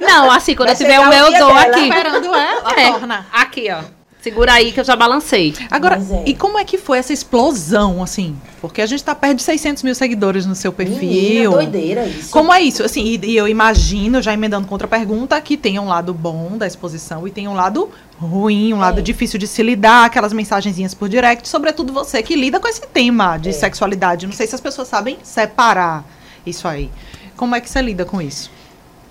[0.00, 1.80] Não, assim, quando eu tiver o meu, eu dou aqui.
[1.88, 2.90] Esperando ela, É.
[2.90, 3.26] torna.
[3.32, 4.03] Aqui, ó.
[4.24, 5.54] Segura aí que eu já balancei.
[5.70, 6.22] Agora, é.
[6.30, 8.34] e como é que foi essa explosão, assim?
[8.58, 11.50] Porque a gente tá perto de 600 mil seguidores no seu menina, perfil.
[11.50, 12.30] doideira isso.
[12.30, 12.82] Como é isso?
[12.82, 16.56] Assim, e, e eu imagino, já emendando com outra pergunta, que tem um lado bom
[16.56, 19.02] da exposição e tem um lado ruim, um lado É.
[19.02, 23.36] difícil de se lidar, aquelas mensagenzinhas por direct, sobretudo você que lida com esse tema
[23.36, 23.52] de É.
[23.52, 24.26] sexualidade.
[24.26, 26.02] Não sei se as pessoas sabem separar
[26.46, 26.90] isso aí.
[27.36, 28.50] Como é que você lida com isso?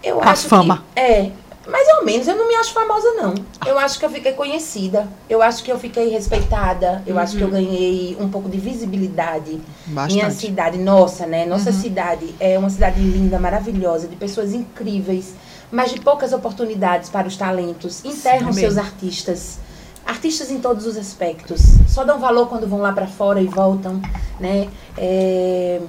[0.04, 0.84] Eu Com a acho fama.
[0.96, 1.32] Que, é,
[1.68, 2.28] mais ou menos.
[2.28, 3.34] Eu não me acho famosa, não.
[3.66, 5.08] Eu acho que eu fiquei conhecida.
[5.30, 7.02] Eu acho que eu fiquei respeitada.
[7.08, 9.62] Eu acho que eu ganhei um pouco de visibilidade.
[9.88, 9.96] Minha
[10.26, 10.34] Bastante.
[10.36, 11.46] cidade, nossa, né?
[11.46, 11.80] Nossa Uhum.
[11.82, 15.34] cidade é uma cidade linda, maravilhosa, de pessoas incríveis,
[15.72, 18.04] mas de poucas oportunidades para os talentos.
[18.04, 19.58] Enterram Sim, é seus artistas.
[20.06, 21.62] Artistas em todos os aspectos.
[21.88, 24.02] Só dão valor quando vão lá para fora e voltam,
[24.38, 24.68] né?
[24.98, 25.80] É,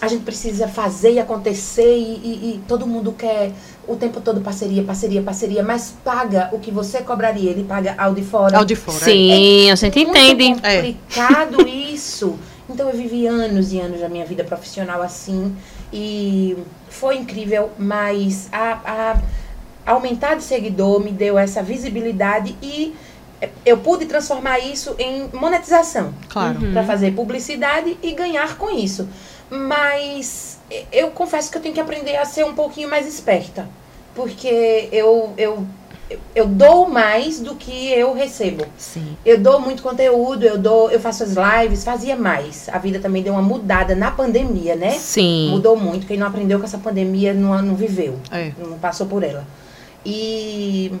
[0.00, 3.52] a gente precisa fazer e acontecer e, e- e todo mundo quer
[3.88, 8.12] o tempo todo parceria, parceria, parceria, mas paga o que você cobraria, ele paga ao
[8.14, 8.58] de fora.
[8.58, 8.98] Ao de fora.
[8.98, 10.56] Sim, a gente entende.
[10.62, 10.76] É.
[10.82, 12.38] complicado isso.
[12.68, 15.54] Então eu vivi anos e anos da minha vida profissional assim
[15.92, 16.56] e
[16.90, 19.14] foi incrível, mas a,
[19.86, 22.92] a aumentar de seguidor me deu essa visibilidade e
[23.64, 26.58] eu pude transformar isso em monetização Claro.
[26.60, 26.72] Uhum.
[26.72, 29.08] para fazer publicidade e ganhar com isso.
[29.50, 30.58] Mas
[30.92, 33.68] eu confesso que eu tenho que aprender a ser um pouquinho mais esperta,
[34.14, 35.66] porque eu eu
[36.34, 38.64] eu dou mais do que eu recebo.
[38.78, 39.16] Sim.
[39.24, 42.68] Eu dou muito conteúdo, eu dou, eu faço as lives, fazia mais.
[42.68, 44.90] A vida também deu uma mudada na pandemia, né?
[44.92, 45.50] Sim.
[45.50, 46.06] Mudou muito.
[46.06, 48.52] Quem não aprendeu com essa pandemia não, não viveu, É.
[48.56, 49.44] não passou por ela.
[50.04, 50.92] E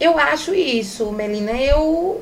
[0.00, 1.52] eu acho isso, Melina.
[1.52, 2.20] Eu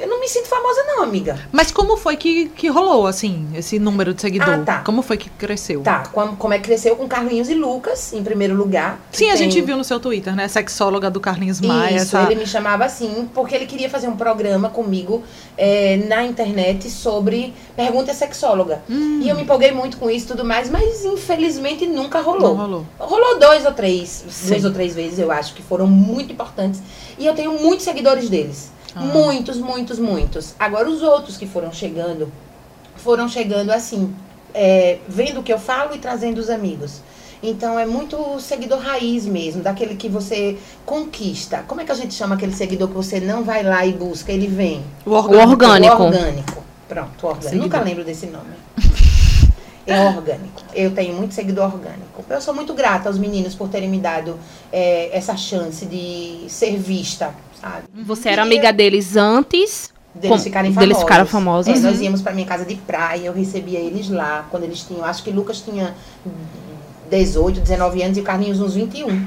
[0.00, 1.38] Eu não me sinto famosa, não, amiga.
[1.52, 4.48] Mas como foi que, que rolou, assim, esse número de seguidor?
[4.48, 4.78] Ah, tá.
[4.80, 5.82] Como foi que cresceu?
[5.82, 8.98] Tá, como, como é que cresceu com Carlinhos e Lucas, em primeiro lugar.
[9.12, 10.48] Sim, a Tem- gente viu no seu Twitter, né?
[10.48, 11.96] Sexóloga do Carlinhos Maia.
[11.96, 12.30] Isso, essa...
[12.30, 15.22] ele me chamava assim, porque ele queria fazer um programa comigo
[15.58, 18.82] é, na internet sobre pergunta sexóloga.
[18.88, 19.20] Hum.
[19.22, 22.56] E eu me empolguei muito com isso e tudo mais, mas infelizmente nunca rolou.
[22.56, 22.86] Não rolou.
[22.98, 24.48] Rolou dois ou três, Sim.
[24.48, 26.80] duas ou três vezes, eu acho, que foram muito importantes.
[27.18, 28.70] E eu tenho muitos seguidores deles.
[28.94, 29.00] Ah.
[29.00, 30.54] Muitos, muitos, muitos.
[30.58, 32.30] Agora, os outros que foram chegando,
[32.96, 34.14] foram chegando assim,
[34.54, 37.00] é, vendo o que eu falo e trazendo os amigos.
[37.42, 41.64] Então é muito seguidor raiz mesmo, daquele que você conquista.
[41.66, 44.30] Como é que a gente chama aquele seguidor que você não vai lá e busca,
[44.30, 44.84] ele vem?
[45.06, 45.50] O O orgânico.
[45.50, 46.02] orgânico.
[46.02, 46.64] O orgânico.
[46.86, 47.42] Pronto, orgânico.
[47.44, 47.62] Seguidor.
[47.62, 48.50] Nunca lembro desse nome.
[49.86, 50.62] É orgânico.
[50.72, 52.24] Eu tenho muito seguidor orgânico.
[52.28, 54.38] Eu sou muito grata aos meninos por terem me dado
[54.70, 57.84] é, essa chance de ser vista, sabe?
[58.04, 59.92] Você era amiga deles antes.
[60.14, 61.02] Deles Com- ficarem deles famosos.
[61.02, 61.72] ficaram famosos.
[61.76, 62.02] É, nós Uhum.
[62.04, 65.30] íamos pra minha casa de praia, eu recebia eles lá, quando eles tinham, acho que
[65.30, 65.94] Lucas tinha
[67.10, 69.24] 18, 19 anos e Carlinhos uns 21.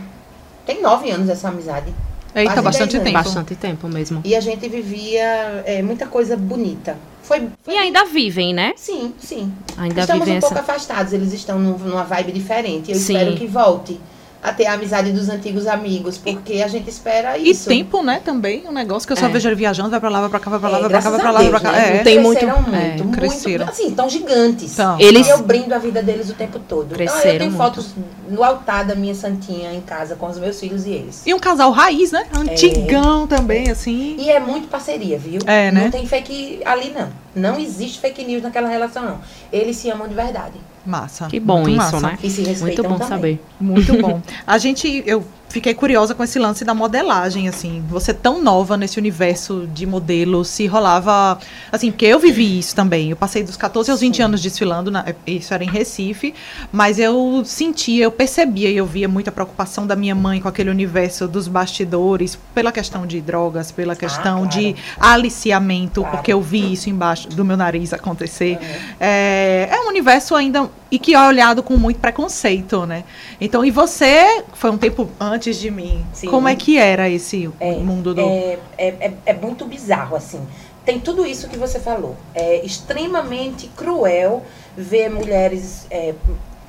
[0.66, 1.94] Tem 9 anos essa amizade.
[2.36, 3.12] Eita, Quase bastante tempo.
[3.12, 4.22] Bastante tempo mesmo.
[4.26, 6.98] E a gente vivia é, muita coisa bonita.
[7.22, 8.74] Foi, E ainda vivem, né?
[8.76, 9.54] sim, sim.
[9.78, 10.64] Ainda Estamos vivem um pouco essa.
[10.64, 12.92] afastados, eles estão num- numa vibe diferente.
[12.92, 13.14] Eu Sim.
[13.16, 14.00] espero que volte
[14.44, 17.70] a ter a amizade dos antigos amigos, porque a gente espera E isso.
[17.70, 19.30] tempo, né, também, um negócio que eu só É.
[19.30, 21.02] vejo ele viajando, vai pra lá, vai pra cá, vai pra lá, É, vai pra
[21.02, 21.72] cá, vai pra lá, vai pra cá.
[21.72, 21.98] né?
[22.00, 23.68] É, Tem muito- Cresceram é, muito, muito, cresceram.
[23.70, 24.74] assim, tão gigantes.
[24.74, 25.00] Então.
[25.00, 26.88] Eles- E eu brindo a vida deles o tempo todo.
[26.94, 27.58] então, eu Cresceram tenho muito.
[27.64, 27.94] fotos
[28.30, 31.22] no altar da minha santinha em casa com os meus filhos e eles.
[31.26, 32.26] E um casal raiz, né?
[32.38, 34.16] Antigão também, assim.
[34.20, 35.40] E é muito parceria, viu?
[35.46, 35.84] É, né?
[35.86, 37.08] Não tem fake ali, não.
[37.36, 39.20] Não existe fake news naquela relação, não.
[39.52, 40.54] Eles se amam de verdade.
[40.86, 41.28] Massa.
[41.28, 42.00] Que bom Muito isso, massa.
[42.02, 42.18] né?
[42.22, 43.08] E se Muito bom também.
[43.08, 43.46] saber.
[43.60, 44.22] Muito bom.
[44.46, 47.84] A gente, eu fiquei curiosa com esse lance da modelagem, assim.
[47.88, 51.38] Você tão nova nesse universo de modelo, se rolava.
[51.72, 53.12] Assim, porque eu vivi isso também.
[53.12, 54.24] Eu passei dos 14 aos 20 Sim.
[54.24, 56.34] anos desfilando, na- isso era em Recife,
[56.72, 60.72] mas eu sentia, eu percebia e eu via muita preocupação da minha mãe com aquele
[60.72, 64.50] universo dos bastidores, pela questão de drogas, pela questão claro.
[64.50, 66.18] de aliciamento, Claro.
[66.18, 68.58] porque eu vi isso embaixo do meu nariz acontecer.
[69.00, 73.04] É, é um universo ainda e que é olhado com muito preconceito, né?
[73.44, 76.06] Então, e você foi um tempo antes de mim.
[76.14, 76.30] Sim.
[76.30, 80.40] Como é que era esse É, mundo do É, é, é, é muito bizarro, assim.
[80.86, 82.16] Tem tudo isso que você falou.
[82.34, 84.44] É extremamente cruel
[84.78, 86.14] ver mulheres é,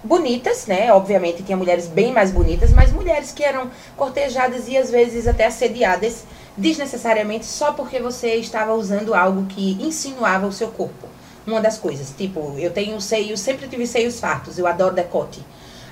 [0.02, 0.92] bonitas, né?
[0.92, 5.46] Obviamente tinha mulheres bem mais bonitas, mas mulheres que eram cortejadas e às vezes até
[5.46, 6.24] assediadas
[6.56, 11.06] desnecessariamente só porque você estava usando algo que insinuava o seu corpo.
[11.46, 15.40] Uma das coisas, tipo, eu tenho seios, sempre tive seios fartos, eu adoro decote.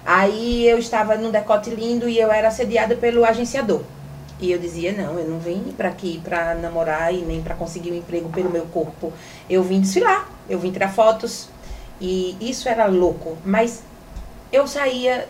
[0.05, 3.83] Aí eu estava num decote lindo e eu era assediada pelo agenciador.
[4.41, 7.93] E eu dizia, não, eu não vim pra aqui pra namorar e nem pra conseguir
[7.93, 9.13] um emprego pelo meu corpo.
[9.49, 11.49] Eu vim desfilar, eu vim tirar fotos.
[12.01, 13.39] E isso era louco.
[13.45, 13.85] Mas
[14.51, 15.29] eu saía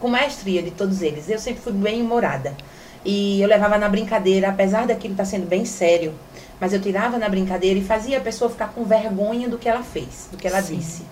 [0.00, 1.30] com maestria de todos eles.
[1.30, 2.56] Eu sempre fui bem humorada.
[3.04, 6.12] E eu levava na brincadeira, apesar daquilo estar sendo bem sério.
[6.58, 9.82] Mas eu tirava na brincadeira e fazia a pessoa ficar com vergonha do que ela
[9.82, 10.78] fez, do que ela Sim.
[10.78, 11.02] disse.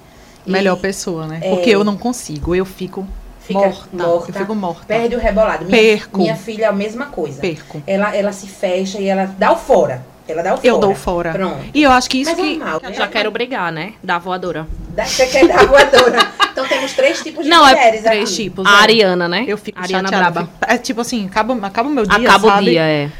[0.46, 1.40] E melhor pessoa, né?
[1.42, 1.50] É.
[1.50, 3.06] Porque eu não consigo, eu fico
[3.40, 3.88] fica morta.
[3.92, 4.84] morta, Eu fico morta.
[4.86, 5.64] perde o rebolado.
[5.64, 6.18] Minha, Perco.
[6.18, 7.40] minha filha é a mesma coisa.
[7.40, 7.82] Perco.
[7.86, 10.04] Ela, ela se fecha e ela dá o fora.
[10.28, 10.68] Ela dá o fora.
[10.68, 11.32] Eu dou fora.
[11.32, 11.64] Pronto.
[11.74, 12.56] E eu acho que isso Mas que.
[12.56, 12.96] normal, Eu né?
[12.96, 13.94] já quero brigar, né?
[14.02, 14.66] Da voadora.
[14.90, 16.18] Dá- Você quer dar a voadora.
[16.52, 18.44] Então temos três tipos de Não, é mulheres Três aqui.
[18.44, 18.64] tipos.
[18.66, 18.82] A é.
[18.82, 19.44] Ariana, né?
[19.48, 20.30] Eu fico Ariana chateada.
[20.42, 20.50] braba.
[20.74, 22.64] É tipo assim, acaba, acaba o meu dia, Acaba o sabe?
[22.70, 23.10] dia, é.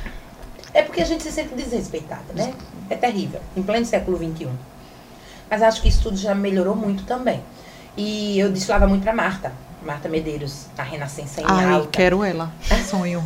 [0.75, 2.53] É porque a gente se sente desrespeitada, né?
[2.89, 3.41] É terrível.
[3.57, 4.49] Em pleno século XXI.
[5.53, 7.43] Mas acho que isso tudo já melhorou muito também.
[7.95, 9.53] E eu desfilava muito pra Marta.
[9.85, 11.89] Marta Medeiros, a Renascença em Ai, alta.
[11.93, 12.51] quero ela.
[12.89, 13.23] Sonho.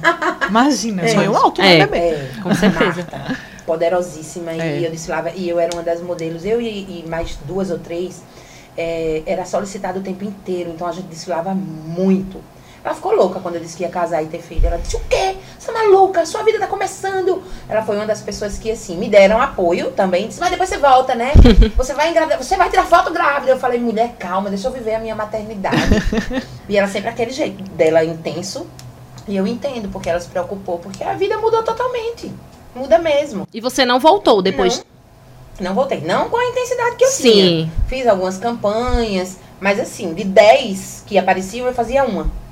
[0.48, 1.08] Imagina, É.
[1.08, 1.78] sonho alto, É.
[1.78, 1.98] né, bebê?
[1.98, 3.06] É, Com certeza.
[3.12, 4.50] Marta, poderosíssima.
[4.50, 4.80] É.
[4.80, 7.78] E eu desfilava, e eu era uma das modelos, eu e, e mais duas ou
[7.78, 8.20] três,
[8.76, 12.40] é, era solicitada o tempo inteiro, então a gente desfilava muito.
[12.86, 14.64] Ela ficou louca quando eu disse que ia casar e ter filho.
[14.64, 15.34] Ela disse, o quê?
[15.58, 16.24] Você é maluca?
[16.24, 17.42] Sua vida tá começando.
[17.68, 20.28] Ela foi uma das pessoas que, assim, me deram apoio também.
[20.28, 21.32] Disse, mas depois você volta, né?
[21.76, 23.50] Você vai engravidar, você vai tirar foto grávida.
[23.50, 25.76] Eu falei, mulher, calma, deixa eu viver a minha maternidade.
[26.68, 28.66] e ela sempre aquele jeito dela intenso.
[29.26, 32.32] E eu entendo porque ela se preocupou, porque a vida mudou totalmente.
[32.72, 33.48] Muda mesmo.
[33.52, 34.84] E você não voltou depois?
[35.58, 36.02] Não voltei.
[36.02, 37.32] Não com a intensidade que eu Sim.
[37.32, 37.72] tinha.
[37.88, 42.45] Fiz algumas campanhas, mas assim, de 10 que apareciam, eu fazia uma.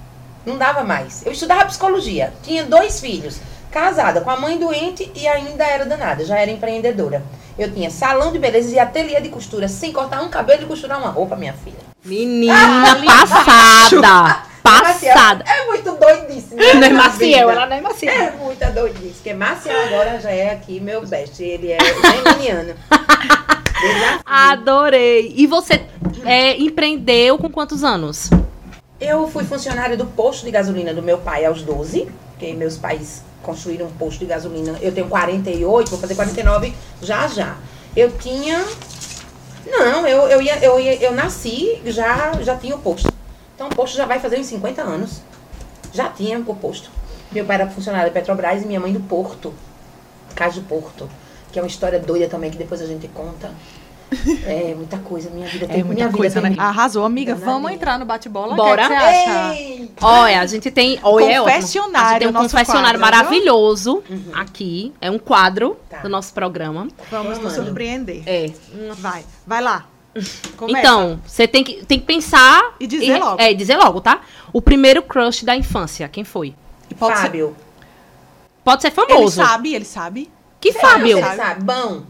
[0.44, 1.24] Não dava mais.
[1.24, 3.38] Eu estudava psicologia, tinha dois filhos,
[3.70, 7.22] casada, com a mãe doente e ainda era danada, já era empreendedora.
[7.58, 10.98] Eu tinha salão de beleza e ateliê de costura, sem cortar um cabelo e costurar
[10.98, 11.78] uma roupa, minha filha.
[12.04, 14.44] Menina passada!
[14.64, 15.44] Marcela, Passada!
[15.46, 16.54] É muito doidice.
[16.54, 16.74] Maciel.
[16.74, 18.12] Não é Maciel, ela não é Maciel.
[18.12, 19.14] É muita doidice.
[19.14, 21.42] Porque Maciel agora já é aqui meu best.
[21.42, 22.74] Ele é geminiano.
[24.24, 25.34] Adorei.
[25.36, 25.82] E você
[26.24, 28.30] é, empreendeu com quantos anos?
[29.04, 33.22] Eu fui funcionária do posto de gasolina do meu pai aos 12, porque meus pais
[33.42, 34.78] construíram um posto de gasolina.
[34.80, 37.58] Eu tenho 48, vou fazer 49 já já.
[37.94, 38.64] Eu tinha.
[39.66, 43.12] Não, eu, eu, ia, eu, ia, eu nasci, já, já tinha o posto.
[43.54, 45.20] Então o posto já vai fazer uns 50 anos.
[45.92, 46.88] Já tinha o posto.
[47.30, 49.52] Meu pai era funcionário da Petrobras e minha mãe do Porto.
[50.34, 51.10] Casa do Porto.
[51.52, 53.50] Que é uma história doida também, que depois a gente conta.
[54.46, 56.56] É muita coisa, minha vida tem É muita minha vida coisa, tem né?
[56.58, 57.32] Arrasou, amiga.
[57.34, 57.52] Danadinha.
[57.54, 58.54] Vamos entrar no bate-bola?
[58.54, 58.86] Bora.
[58.86, 59.54] Que, é que você acha?
[59.56, 59.90] Ei!
[60.00, 61.00] Olha, a gente tem.
[61.02, 61.38] Olha, é.
[61.40, 64.02] Confessionário, A gente tem um nosso confessionário quadro, maravilhoso
[64.34, 64.92] aqui.
[65.00, 65.98] É um quadro Tá.
[65.98, 66.88] do nosso programa.
[67.10, 68.22] Vamos nos surpreender.
[68.26, 68.50] É.
[68.98, 69.86] Vai, vai lá.
[70.56, 70.78] Começa.
[70.78, 72.74] Então, você tem que, tem que pensar.
[72.78, 73.42] E dizer logo.
[73.42, 74.20] É, dizer logo, tá?
[74.52, 76.54] O primeiro crush da infância, quem foi?
[76.88, 77.56] E pode ser- Fábio.
[78.62, 79.42] Pode ser Ele famoso.
[79.44, 80.30] sabe, ele sabe.
[80.60, 81.18] Que Fábio?
[81.18, 81.64] Ele sabe.
[81.64, 82.02] Bom.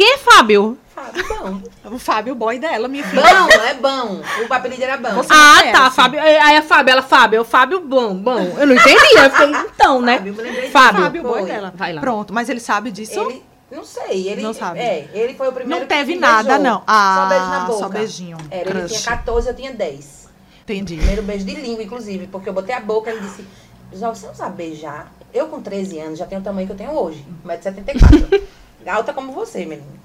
[0.00, 0.78] Que Fábio?
[0.94, 1.60] Fábio, bom.
[1.94, 3.20] O Fábio, o boy dela, minha filha.
[3.22, 4.22] Bom, é bom.
[4.48, 5.10] O apelido era bom.
[5.16, 5.90] Você- Ah, tá.
[5.90, 6.18] Fábio.
[6.18, 8.38] Aí a Fábio, ela, Fábio, é o Fábio bom, bom.
[8.58, 8.96] Eu não entendi.
[9.14, 10.16] Eu fiquei, então, né?
[10.16, 11.02] Fábio, de Fábio.
[11.02, 11.70] Fábio, o boy dela.
[11.76, 12.00] Vai lá.
[12.00, 13.20] Pronto, mas ele sabe disso?
[13.20, 14.78] Ele, não sei, ele Não sabe.
[14.78, 16.64] É, ele foi o primeiro Não teve nada, beijou.
[16.64, 16.82] não.
[16.86, 17.78] Ah, só beijo na boca.
[17.78, 18.36] só beijinho.
[18.50, 19.02] Era, ele Crush.
[19.02, 20.30] tinha 14, eu tinha 10.
[20.62, 20.96] Entendi.
[20.96, 23.46] Primeiro beijo de língua, inclusive, porque eu botei a boca, ele disse,
[23.92, 25.12] já você não sabe beijar?
[25.32, 28.40] Eu com 13 anos já tenho o tamanho que eu tenho hoje, 1,74m.
[28.86, 30.00] Alta como você, menino.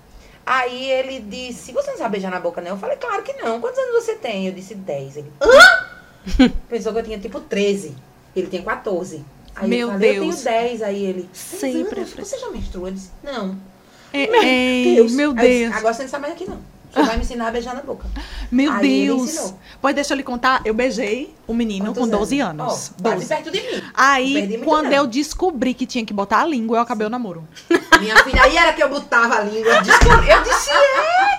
[0.45, 2.71] Aí ele disse, você não sabe beijar na boca, não?
[2.71, 3.59] Eu falei, claro que não.
[3.59, 4.45] Quantos anos você tem?
[4.45, 5.17] Eu disse, 10.
[5.17, 6.49] Ele, hã?
[6.69, 7.95] Pensou que eu tinha tipo 13.
[8.35, 9.25] Ele tinha 14.
[9.55, 10.25] Aí Meu eu falei, Deus.
[10.25, 10.81] eu tenho 10.
[10.83, 12.23] Aí ele, Sempre Sempre.
[12.25, 12.87] Você já menstruou?
[12.87, 13.57] Eu disse, não.
[14.13, 15.75] Ei, meu Aí eu disse, Deus.
[15.75, 16.74] Agora você não sabe mais aqui, não.
[16.95, 18.07] Você vai me ensinar a beijar na boca.
[18.49, 19.53] Meu Aí Deus.
[19.81, 22.91] Pois deixa eu lhe contar, eu beijei o menino Quantos com 12 anos.
[22.97, 23.25] Ó, quase 12.
[23.25, 23.83] perto de mim.
[23.93, 24.95] Aí, quando tempo.
[24.95, 27.45] eu descobri que tinha que botar a língua, eu acabei o namoro.
[27.99, 29.73] Minha filha, aí era que eu botava a língua.
[29.75, 31.35] Eu disse, eu disse é,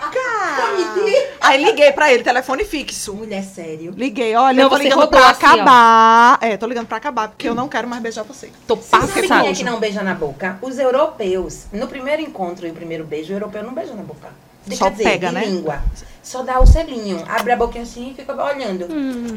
[1.40, 3.14] Aí liguei pra ele, telefone fixo.
[3.14, 3.92] Mulher, sério.
[3.97, 5.53] Liguei, olha, Não, eu tô ligando pra assim, ó.
[5.53, 6.38] acabar.
[6.40, 8.51] É, tô ligando pra acabar, porque eu não quero mais beijar você.
[8.66, 9.55] Tô Você sabe quem é passada.
[9.55, 10.59] que não beija na boca?
[10.62, 11.66] Os europeus.
[11.73, 14.29] No primeiro encontro e o primeiro beijo, o europeu não beija na boca.
[14.66, 15.44] De- Só dizer, pega, de né?
[15.44, 15.81] língua.
[16.22, 17.22] Só dá o selinho.
[17.29, 18.87] Abre a boquinha assim e fica olhando.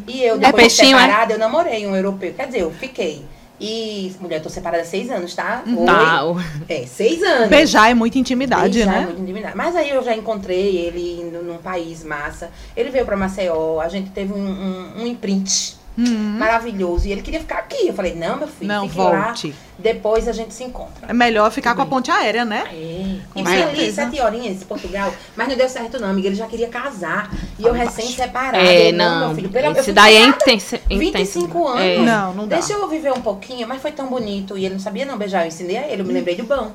[0.08, 1.02] E eu, depois de peixinho, é?
[1.02, 2.34] separada, eu namorei um europeu.
[2.34, 3.24] Quer dizer, eu fiquei.
[3.62, 5.64] E, mulher, eu tô separada há seis anos, tá?
[5.68, 5.86] Oi.
[5.86, 6.22] Tá,
[6.70, 7.50] É, seis anos.
[7.50, 9.06] Beijar é muita intimidade, Beijar é né?
[9.08, 9.56] muito intimidade.
[9.56, 12.50] Mas aí eu já encontrei ele indo num país massa.
[12.76, 17.08] Ele veio pra Maceió, a gente teve um, um, um imprint Hum, maravilhoso.
[17.08, 17.88] E ele queria ficar aqui.
[17.88, 19.22] Eu falei, não, meu filho, não, fique lá.
[19.26, 19.56] volte.
[19.78, 21.08] Depois a gente se encontra.
[21.08, 21.90] É melhor ficar Tudo com a bem.
[21.94, 22.64] ponte aérea, né?
[22.72, 23.18] É.
[23.34, 26.28] Com E fui ali sete horinhas em Portugal, mas não deu certo não, amiga.
[26.28, 27.30] Ele já queria casar.
[27.58, 28.58] E eu recém-separada.
[28.58, 29.34] É, Eu, não.
[29.34, 30.78] meu filho, Esse daí é intenso.
[30.90, 31.82] 25 anos.
[31.82, 31.98] É.
[32.00, 32.56] Não, não dá.
[32.58, 34.58] Deixa eu viver um pouquinho, mas foi tão bonito.
[34.58, 35.44] E ele não sabia não beijar.
[35.44, 36.72] Eu ensinei a ele, eu me lembrei do bom.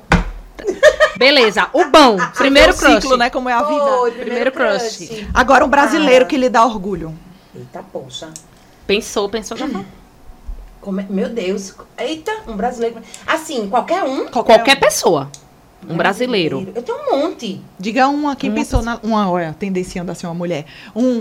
[1.17, 2.17] Beleza, o bom.
[2.35, 2.93] Primeiro É crush.
[3.01, 3.29] ciclo, né?
[3.29, 3.85] Como é a vida.
[3.85, 5.27] Foi, Primeiro crush.
[5.33, 6.27] Agora um brasileiro Ah.
[6.27, 7.13] que lhe dá orgulho.
[7.55, 8.29] Eita, poxa.
[8.87, 9.85] Pensou, pensou, já falou.
[10.85, 11.73] É- Meu Deus.
[11.97, 12.97] Eita, um brasileiro.
[13.25, 14.27] Assim, qualquer um.
[14.27, 15.31] Qualquer pessoa.
[15.89, 16.71] Um brasileiro.
[16.75, 17.59] Eu tenho um monte.
[17.79, 18.99] Diga uma, quem Uma pensou na.
[19.01, 20.65] Uma, olha, tendenciando a ser uma mulher.
[20.95, 21.19] Um,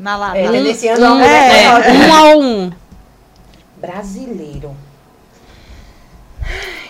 [0.00, 0.38] na lata.
[0.38, 1.92] É, Um- tendenciando a Um, uma é, mulher.
[2.08, 2.72] um a um.
[3.80, 4.74] Brasileiro.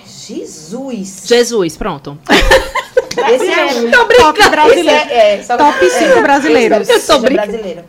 [0.07, 1.25] Jesus.
[1.27, 2.19] Jesus, pronto.
[3.17, 3.91] Esse é um.
[3.91, 4.91] Top brasileiro.
[5.11, 6.89] É, é, só- Top cinco brasileiros.
[6.89, 7.85] esse é o Eu tô brasileiro.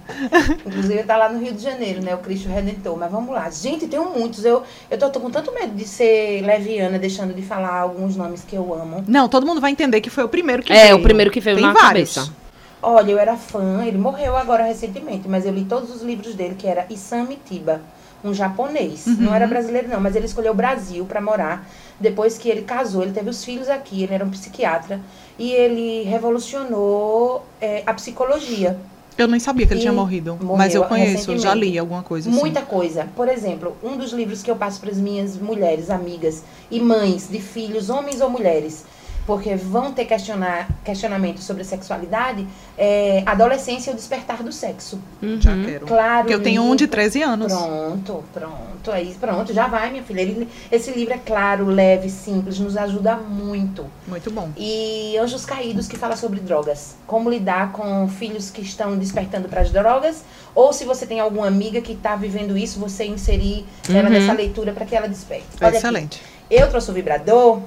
[0.65, 2.15] Inclusive, tá lá no Rio de Janeiro, né?
[2.15, 2.97] O Cristo Redentor.
[2.97, 3.49] Mas vamos lá.
[3.49, 4.43] Gente, tem muitos.
[4.45, 8.43] Eu, eu tô, tô com tanto medo de ser leviana, deixando de falar alguns nomes
[8.47, 9.03] que eu amo.
[9.07, 10.97] Não, todo mundo vai entender que foi o primeiro que É, veio.
[10.97, 12.13] o primeiro que veio Tem na vários.
[12.15, 12.33] cabeça.
[12.81, 16.53] Olha, eu era fã, ele morreu agora recentemente, mas eu li todos os livros dele,
[16.55, 17.81] que era Isami Tiba,
[18.25, 19.05] um japonês.
[19.07, 19.15] Uhum.
[19.19, 21.67] Não era brasileiro, não, mas ele escolheu o Brasil para morar.
[21.99, 24.99] Depois que ele casou, ele teve os filhos aqui, ele era um psiquiatra.
[25.37, 28.77] E ele revolucionou é, a psicologia.
[29.17, 30.37] Eu nem sabia que ele E tinha morrido.
[30.41, 32.37] mas eu conheço, eu já li alguma coisa assim.
[32.37, 33.07] Muita coisa.
[33.15, 37.29] Por exemplo, um dos livros que eu passo para as minhas mulheres, amigas e mães
[37.29, 38.83] de filhos, homens ou mulheres,
[39.25, 42.45] porque vão ter questionar, questionamento sobre sexualidade,
[42.77, 44.99] é Adolescência e o Despertar do Sexo.
[45.39, 45.65] Já Uhum.
[45.65, 45.85] quero.
[45.87, 46.19] Claro.
[46.21, 47.51] Porque eu tenho um de 13 anos.
[47.51, 48.91] Pronto, pronto.
[48.91, 50.21] Aí, pronto, já vai, minha filha.
[50.21, 53.85] Ele- esse livro é claro, leve, simples, nos ajuda muito.
[54.07, 54.49] Muito bom.
[54.55, 56.95] E Anjos Caídos, que fala sobre drogas.
[57.07, 60.23] Como lidar com filhos que estão despertando para as drogas.
[60.53, 64.09] Ou se você tem alguma amiga que está vivendo isso, você inserir ela Uhum.
[64.09, 65.45] nessa leitura para que ela desperte.
[65.59, 65.77] Olha aqui.
[65.77, 66.21] Excelente.
[66.49, 67.59] Eu trouxe o vibrador,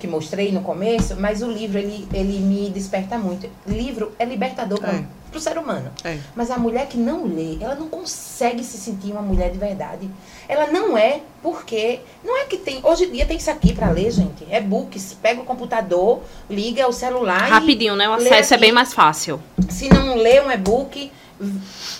[0.00, 3.48] que mostrei no começo, mas o livro, ele, ele me desperta muito.
[3.66, 5.04] Livro é libertador É.
[5.30, 5.90] pro ser humano.
[6.02, 6.18] É.
[6.34, 10.10] Mas a mulher que não lê, ela não consegue se sentir uma mulher de verdade.
[10.48, 13.90] Ela não é porque não é que tem, hoje em dia tem isso aqui para
[13.90, 14.44] ler, gente.
[14.50, 18.08] É books, pega o computador, liga o celular e Rapidinho, né?
[18.08, 19.38] O acesso é bem mais fácil.
[19.68, 21.12] se não lê um e-book,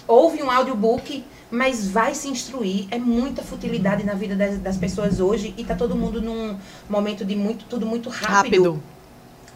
[0.09, 2.87] ouve um audiobook, mas vai se instruir.
[2.91, 6.57] É muita futilidade na vida das, das pessoas hoje e tá todo mundo num
[6.89, 8.35] momento de muito tudo muito rápido.
[8.35, 8.83] Rápido.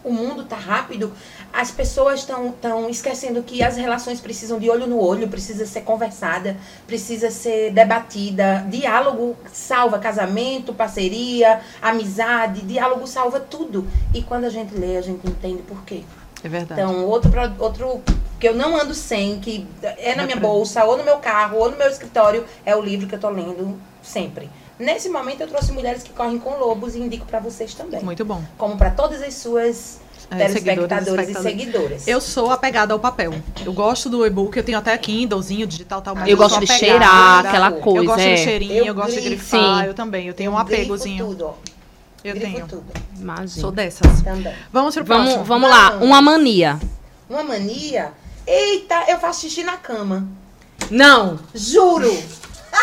[0.03, 1.11] O mundo tá rápido.
[1.51, 5.81] As pessoas estão tão esquecendo que as relações precisam de olho no olho, precisa ser
[5.81, 8.63] conversada, precisa ser debatida.
[8.69, 12.61] Diálogo salva casamento, parceria, amizade.
[12.61, 13.87] Diálogo salva tudo.
[14.13, 16.03] E quando a gente lê, a gente entende por quê.
[16.43, 16.79] É verdade.
[16.79, 18.03] Então, outro, outro
[18.39, 21.71] que eu não ando sem, que é na minha bolsa, ou no meu carro, ou
[21.71, 24.49] no meu escritório, é o livro que eu tô lendo sempre.
[24.77, 28.03] Nesse momento, eu trouxe Mulheres que Correm com Lobos e indico para vocês também.
[28.03, 28.43] Muito bom.
[28.57, 32.07] Como para todas as suas É, telespectadores seguidores, e seguidoras.
[32.07, 33.33] Eu sou apegada ao papel.
[33.65, 36.71] Eu gosto do e-book, eu tenho até Kindlezinho, digital tal, mas Eu gosto sou de
[36.71, 36.91] apegada.
[36.99, 37.99] cheirar aquela Eu coisa.
[37.99, 38.33] Eu gosto é.
[38.35, 39.49] do cheirinho, Eu eu, gosto de grifo.
[39.51, 39.87] grifar, Sim.
[39.87, 40.27] eu também.
[40.27, 41.25] Eu tenho um apegozinho.
[41.25, 41.53] tudo, ó.
[42.23, 42.67] Eu Grifo tenho.
[42.67, 42.85] tudo.
[43.17, 43.61] Imagina.
[43.61, 44.21] Sou dessas.
[44.23, 44.53] Também.
[44.73, 45.43] Vamos pro próximo.
[45.43, 45.97] Vamos, vamos lá.
[46.01, 46.79] Uma mania.
[47.29, 48.11] Uma mania.
[48.47, 50.27] Eita, eu faço xixi na cama.
[50.91, 51.39] Não.
[51.53, 52.11] Juro.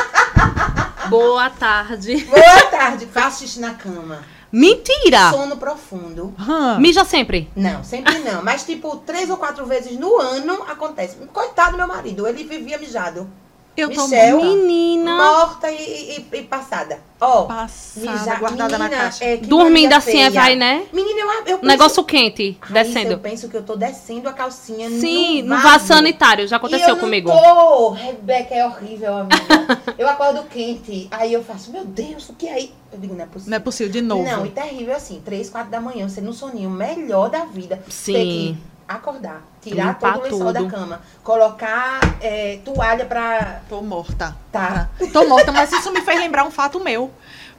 [1.09, 2.25] Boa tarde.
[2.25, 3.07] Boa tarde.
[3.07, 4.25] Faço xixi na cama.
[4.51, 5.31] Mentira.
[5.31, 6.35] Sono profundo.
[6.39, 6.79] Hã.
[6.79, 7.49] Mija sempre.
[7.57, 8.43] Não, sempre não.
[8.43, 11.17] Mas, tipo, três ou quatro vezes no ano acontece.
[11.33, 13.29] Coitado do meu marido, ele vivia mijado.
[13.77, 14.39] Eu tô Michel.
[14.39, 14.55] morta.
[14.57, 15.17] Menina.
[15.17, 16.99] Morta e, e- e passada.
[17.19, 19.25] Ó, Passada, mija- guardada na menina, caixa.
[19.25, 20.31] é, Dormindo assim, é feia.
[20.31, 20.85] vai, né?
[20.93, 23.19] Menina, eu, eu penso, Negócio quente, Eu descendo.
[23.19, 25.87] penso que eu tô descendo a calcinha Sim, no no vaso.
[25.87, 26.47] sanitário.
[26.49, 27.31] Já E aconteceu eu não comigo.
[27.31, 27.91] Tô.
[27.91, 29.39] Rebeca é horrível, amiga.
[29.97, 31.09] eu acordo quente.
[31.11, 32.73] Aí eu faço, meu Deus, o que é aí?
[32.93, 33.51] Eu digo, não é possível.
[33.51, 34.23] Não é possível, de novo.
[34.25, 37.77] Não, e terrível assim, três, quatro da manhã, você no soninho melhor da vida.
[37.77, 38.59] Ter Sim.
[38.97, 40.53] Acordar, tirar Limpar todo o lençol tudo.
[40.65, 43.63] da cama, colocar é, toalha pra.
[43.69, 44.37] Tô morta.
[44.51, 44.89] Tá.
[45.13, 47.11] Tô morta, mas isso me fez lembrar um fato meu.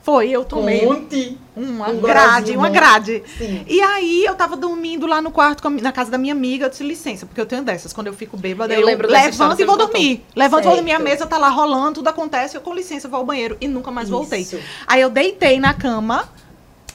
[0.01, 1.37] Foi, eu tomei Conte.
[1.55, 3.23] uma Um grade, uma grade.
[3.37, 3.63] Sim.
[3.65, 6.33] E aí eu tava dormindo lá no quarto, com a mi- na casa da minha
[6.33, 7.93] amiga, eu disse licença, porque eu tenho dessas.
[7.93, 10.25] Quando eu fico bêbada, Eu eu, lembro levanto e vou dormir.
[10.35, 13.19] Levanto e vou dormir, a mesa tá lá rolando, tudo acontece, eu com licença vou
[13.19, 14.41] ao banheiro e nunca mais voltei.
[14.41, 14.59] Isso.
[14.85, 16.27] Aí eu deitei na cama,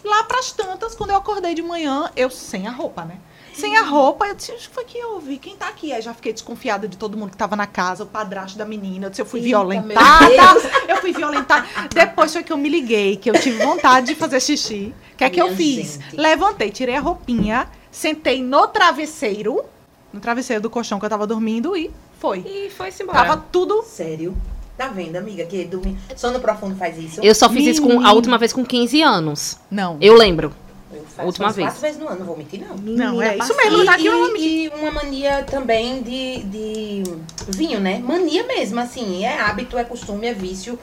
[0.04, 3.14] lá pras tantas, quando eu acordei de manhã, eu sem a roupa, né?
[3.58, 5.92] Sem a roupa, eu disse, acho que foi que eu ouvi, quem tá aqui?
[5.92, 9.06] Aí já fiquei desconfiada de todo mundo que tava na casa, o padrasto da menina,
[9.06, 10.34] eu disse, eu fui Eita, violentada,
[10.88, 11.66] eu fui violentada.
[11.92, 14.94] Depois foi que eu me liguei, que eu tive vontade de fazer xixi.
[15.14, 15.94] O que é que eu fiz?
[15.94, 16.16] gente.
[16.16, 19.64] Levantei, tirei a roupinha, sentei no travesseiro,
[20.12, 22.38] no travesseiro do colchão que eu tava dormindo e foi.
[22.46, 23.18] E foi-se embora.
[23.18, 24.36] Tava tudo Sério?
[24.76, 25.44] Tá vendo, amiga?
[25.44, 25.98] Que dormir.
[26.16, 27.20] Sono profundo faz isso.
[27.20, 29.58] Eu só fiz isso com, a última vez com 15 anos.
[29.68, 29.96] não.
[30.00, 30.54] Eu lembro.
[31.18, 31.66] Faço última vez.
[31.68, 32.76] quatro vezes no ano, não vou mentir, não.
[32.76, 33.70] Não, é isso passada.
[33.70, 34.08] mesmo, tá aqui
[34.38, 37.02] e- e uma mania também de, de
[37.48, 38.00] vinho, né?
[38.04, 39.24] Mania mesmo, assim.
[39.24, 40.78] É hábito, é costume, é vício.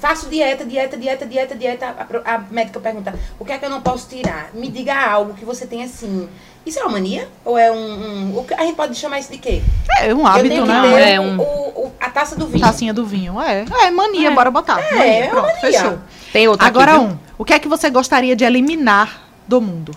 [0.00, 1.86] Faço dieta, dieta, dieta, dieta, dieta.
[2.24, 4.50] A, a médica pergunta, o que é que eu não posso tirar?
[4.54, 6.28] Me diga algo que você tem assim.
[6.64, 7.28] Isso é uma mania?
[7.44, 7.76] Ou é um.
[8.30, 9.60] um- o que- a gente pode chamar isso de quê?
[10.00, 11.14] É um hábito, né?
[11.14, 12.64] É um- o- o- a taça do vinho.
[12.64, 13.64] Tacinha do vinho, é.
[13.82, 14.30] É, mania, É.
[14.30, 14.78] bora botar.
[14.80, 15.60] É, Mania, é uma pronto, mania.
[15.80, 15.98] fechou.
[16.32, 17.18] Tem outra Agora aqui, um.
[17.36, 19.92] O que é que você gostaria de eliminar do mundo?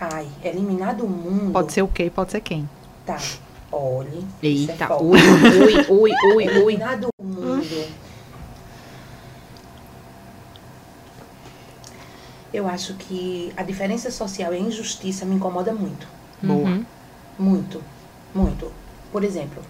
[0.00, 1.52] Ai, eliminar do mundo.
[1.52, 2.10] Pode ser o quê?
[2.14, 2.68] Pode ser quem?
[3.04, 3.18] Tá.
[3.70, 4.24] Olhe.
[4.42, 5.04] isso é Eita, forte.
[5.04, 6.44] ui, ui, ui, ui, ui.
[6.44, 7.88] Eliminar do mundo.
[12.52, 16.06] Eu acho que a diferença social e a injustiça me incomoda muito.
[16.42, 16.68] Boa.
[16.68, 16.84] Uhum.
[17.38, 17.82] Muito.
[18.34, 18.72] Muito.
[19.12, 19.62] Por exemplo,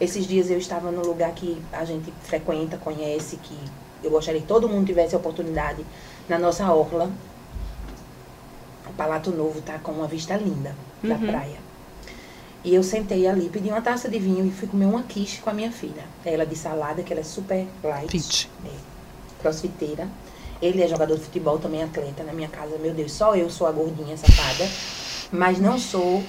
[0.00, 3.56] esses dias eu estava num lugar que a gente frequenta, conhece, que
[4.02, 5.84] eu gostaria que todo mundo tivesse a oportunidade,
[6.28, 7.10] na nossa orla.
[8.96, 11.26] Palato Novo tá com uma vista linda da Uhum.
[11.26, 11.66] praia.
[12.64, 15.50] E eu sentei ali, pedi uma taça de vinho e fui comer uma quiche com
[15.50, 16.02] a minha filha.
[16.24, 18.10] Ela de salada, que ela é super light.
[18.10, 18.50] Fit.
[19.40, 20.08] crossfiteira.
[20.60, 22.76] Ele é jogador de futebol, também atleta na minha casa.
[22.78, 24.68] Meu Deus, só eu sou a gordinha safada.
[25.30, 26.22] Mas não sou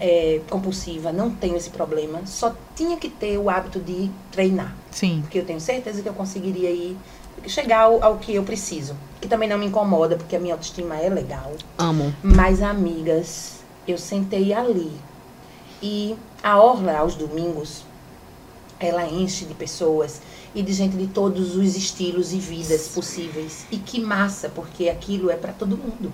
[0.00, 2.20] é, compulsiva, não tenho esse problema.
[2.26, 4.74] Só tinha que ter o hábito de treinar.
[4.90, 5.20] Sim.
[5.22, 6.96] Porque eu tenho certeza que eu conseguiria ir
[7.46, 8.96] chegar ao, ao que eu preciso.
[9.20, 11.52] Que também não me incomoda, porque a minha autoestima é legal.
[11.76, 12.14] Amo.
[12.22, 14.92] Mas, amigas, eu sentei ali.
[15.82, 17.84] E a orla, aos domingos,
[18.80, 20.20] ela enche de pessoas
[20.54, 23.66] e de gente de todos os estilos e vidas possíveis.
[23.70, 26.12] E que massa, porque aquilo é para todo mundo.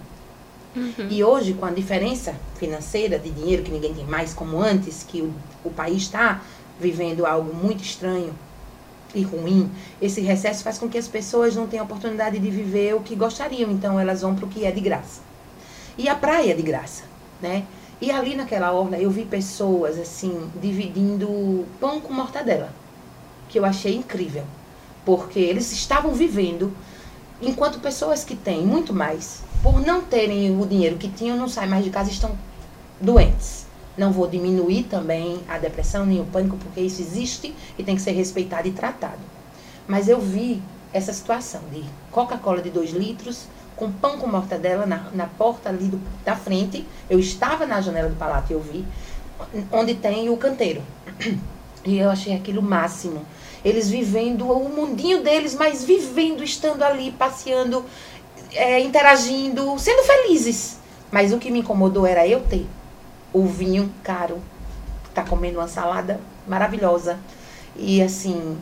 [1.09, 5.23] E hoje, com a diferença financeira de dinheiro, que ninguém tem mais como antes, que
[5.23, 6.43] o, o país está
[6.81, 8.35] vivendo algo muito estranho
[9.15, 13.01] e ruim, esse recesso faz com que as pessoas não tenham oportunidade de viver o
[13.01, 13.71] que gostariam.
[13.71, 15.21] Então, elas vão para o que é de graça.
[15.97, 17.05] E a praia é de graça,
[17.41, 17.65] né?
[18.01, 22.73] E ali naquela orla eu vi pessoas assim dividindo pão com mortadela,
[23.49, 24.43] que eu achei incrível,
[25.05, 26.73] porque eles estavam vivendo
[27.41, 31.71] enquanto pessoas que têm muito mais, por não terem o dinheiro que tinham, não saem
[31.71, 32.37] mais de casa, estão
[33.01, 33.64] doentes.
[33.97, 38.03] Não vou diminuir também a depressão nem o pânico, porque isso existe e tem que
[38.03, 39.21] ser respeitado e tratado.
[39.87, 40.61] Mas eu vi
[40.93, 45.87] essa situação de Coca-Cola de 2 litros, com pão com mortadela na, na porta ali
[45.87, 46.87] do, da frente.
[47.09, 48.85] Eu estava na janela do palato e eu vi,
[49.71, 50.83] onde tem o canteiro.
[51.85, 53.27] E eu achei aquilo máximo.
[53.63, 57.85] Eles vivendo o mundinho deles, mas vivendo, estando ali, passeando,
[58.53, 60.79] é, interagindo, sendo felizes.
[61.11, 62.67] Mas o que me incomodou era eu ter
[63.35, 64.41] o vinho caro,
[65.13, 67.19] tá comendo uma salada maravilhosa.
[67.77, 68.57] E assim,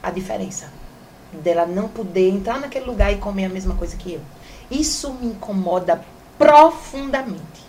[0.00, 0.70] a diferença
[1.32, 4.20] dela não poder entrar naquele lugar e comer a mesma coisa que eu.
[4.70, 6.02] Isso me incomoda
[6.38, 7.62] profundamente.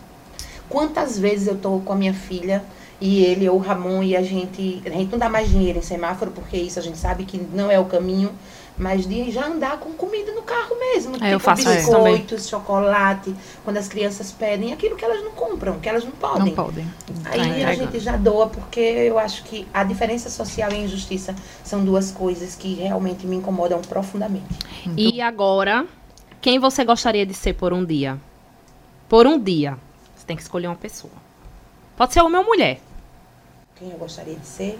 [0.70, 2.64] Quantas vezes eu tô com a minha filha
[3.01, 5.82] e ele ou o Ramon e a gente, a gente não dá mais dinheiro em
[5.82, 8.32] semáforo porque isso a gente sabe que não é o caminho,
[8.78, 12.47] mas de já andar com comida no carro mesmo, É, tipo eu faço isso biscoitos,
[12.49, 16.45] chocolate, quando as crianças pedem aquilo que elas não compram, que elas não podem.
[16.47, 16.86] Não podem.
[17.26, 17.91] Aí Tá a entregando.
[17.91, 22.11] gente já doa, porque eu acho que a diferença social e a injustiça são duas
[22.11, 24.45] coisas que realmente me incomodam profundamente.
[24.97, 25.86] E agora,
[26.41, 28.19] quem você gostaria de ser por um dia?
[29.07, 29.78] Por um dia.
[30.15, 31.13] Você tem que escolher uma pessoa.
[31.95, 32.80] Pode ser homem ou mulher.
[33.76, 34.80] Quem eu gostaria de ser?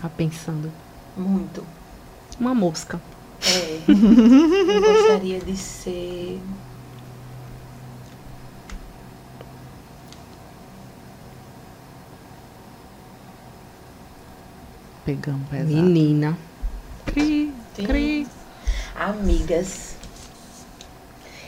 [0.00, 0.70] Tá pensando.
[1.16, 1.64] Muito.
[2.38, 3.00] Uma mosca.
[3.42, 3.80] É.
[3.88, 6.40] eu gostaria de ser.
[15.04, 15.68] Pegão pesado.
[15.68, 16.38] Menina.
[17.06, 18.26] Cri, Tem- cri.
[18.94, 19.96] Amigas.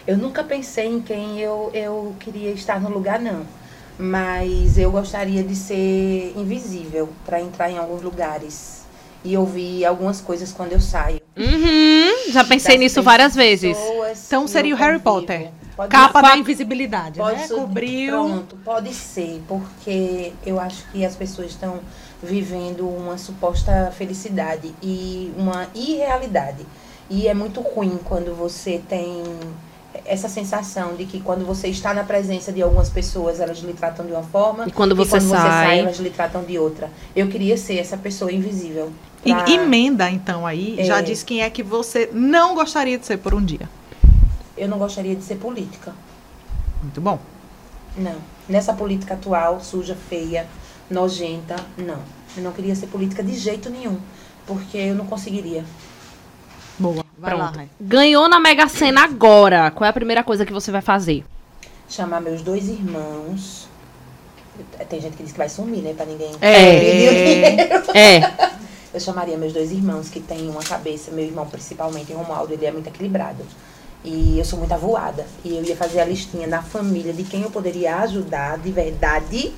[0.07, 3.45] Eu nunca pensei em quem eu, eu queria estar no lugar, não.
[3.99, 8.85] Mas eu gostaria de ser invisível para entrar em alguns lugares
[9.25, 11.21] e ouvir algumas coisas quando eu saio.
[11.37, 13.77] Uhum, já pensei Das nisso várias vezes.
[14.27, 14.99] Então seria o Harry.
[15.01, 15.51] Potter.
[15.77, 17.47] Pode Capa da invisibilidade, Pode né?
[17.47, 18.13] ser- Cobriu.
[18.15, 21.81] Pronto, pode ser, porque eu acho que as pessoas estão
[22.23, 26.65] vivendo uma suposta felicidade e uma irrealidade.
[27.11, 29.23] E é muito ruim quando você tem
[30.07, 34.07] essa sensação de que quando você está na presença de algumas pessoas, elas lhe tratam
[34.07, 35.79] de uma forma E quando você quando você sai, sai.
[35.81, 36.91] elas lhe tratam de outra.
[37.15, 38.91] Eu queria ser essa pessoa invisível.
[39.25, 40.79] E- pra- Emenda, então, aí.
[40.85, 41.03] Já É.
[41.03, 43.69] diz quem é que você não gostaria de ser por um dia.
[44.57, 45.93] Eu não gostaria de ser política.
[46.83, 47.19] Muito bom.
[47.97, 48.17] Não.
[48.49, 50.47] Nessa política atual, suja, feia,
[50.91, 51.99] nojenta, não.
[52.37, 53.99] Eu não queria ser política de jeito nenhum.
[54.47, 55.65] Porque eu não conseguiria.
[57.19, 57.57] Vai lá, Pronto.
[57.57, 57.69] Rai.
[57.81, 59.71] Ganhou na Mega Sena agora.
[59.71, 61.25] Qual é a primeira coisa que você vai fazer?
[61.89, 63.69] Chamar meus dois irmãos.
[64.89, 65.95] Tem gente que diz que vai sumir, né?
[65.95, 66.79] Pra ninguém É.
[66.81, 67.83] pedir o dinheiro.
[67.95, 68.57] É.
[68.93, 72.65] Eu chamaria meus dois irmãos, que têm uma cabeça, meu irmão principalmente, o Romualdo, ele
[72.65, 73.45] é muito equilibrado.
[74.03, 75.27] E eu sou muito avoada.
[75.45, 79.53] E eu ia fazer a listinha da família de quem eu poderia ajudar de verdade.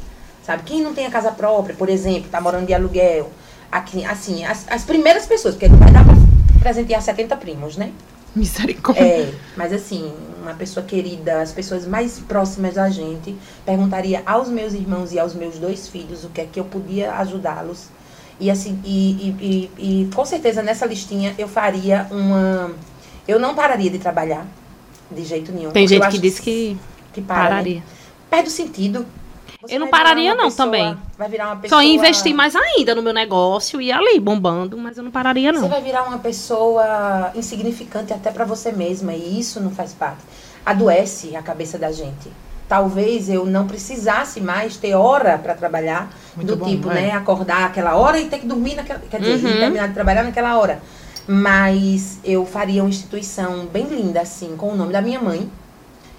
[0.44, 0.62] Sabe?
[0.64, 3.30] Quem não tem a casa própria, por exemplo, tá morando de aluguel.
[3.70, 6.14] Aqui, assim, as, as primeiras pessoas, porque não vai dar pra
[6.58, 7.92] presentear 70 primos, né?
[8.34, 9.02] Misericórdia.
[9.02, 14.74] É, mas assim, uma pessoa querida, as pessoas mais próximas da gente, perguntaria aos meus
[14.74, 17.86] irmãos e aos meus dois filhos o que é que eu podia ajudá-los.
[18.38, 22.70] E assim, e, e, e, e com certeza nessa listinha eu faria uma.
[23.26, 24.46] Eu não pararia de trabalhar,
[25.10, 25.70] de jeito nenhum.
[25.70, 26.76] Tem gente que diz que
[27.12, 27.48] que para, né?
[27.48, 27.82] pararia.
[28.30, 29.06] Perde o sentido.
[29.60, 30.96] Você Eu não pararia não, pessoa- também.
[31.18, 31.80] Vai virar uma pessoa.
[31.82, 35.52] Só investir mais ainda no meu negócio e ir ali bombando, mas eu não pararia
[35.52, 35.68] Você não.
[35.68, 40.22] vai virar uma pessoa insignificante até pra você mesma e isso não faz parte.
[40.64, 42.30] Adoece a cabeça da gente.
[42.68, 46.94] Talvez eu não precisasse mais ter hora pra trabalhar, Muito do bom, tipo, é.
[46.94, 49.58] né, acordar aquela hora e ter que dormir naquela, quer dizer, Uhum.
[49.58, 50.80] terminar de trabalhar naquela hora.
[51.26, 55.50] Mas eu faria uma instituição bem linda assim, com o nome da minha mãe,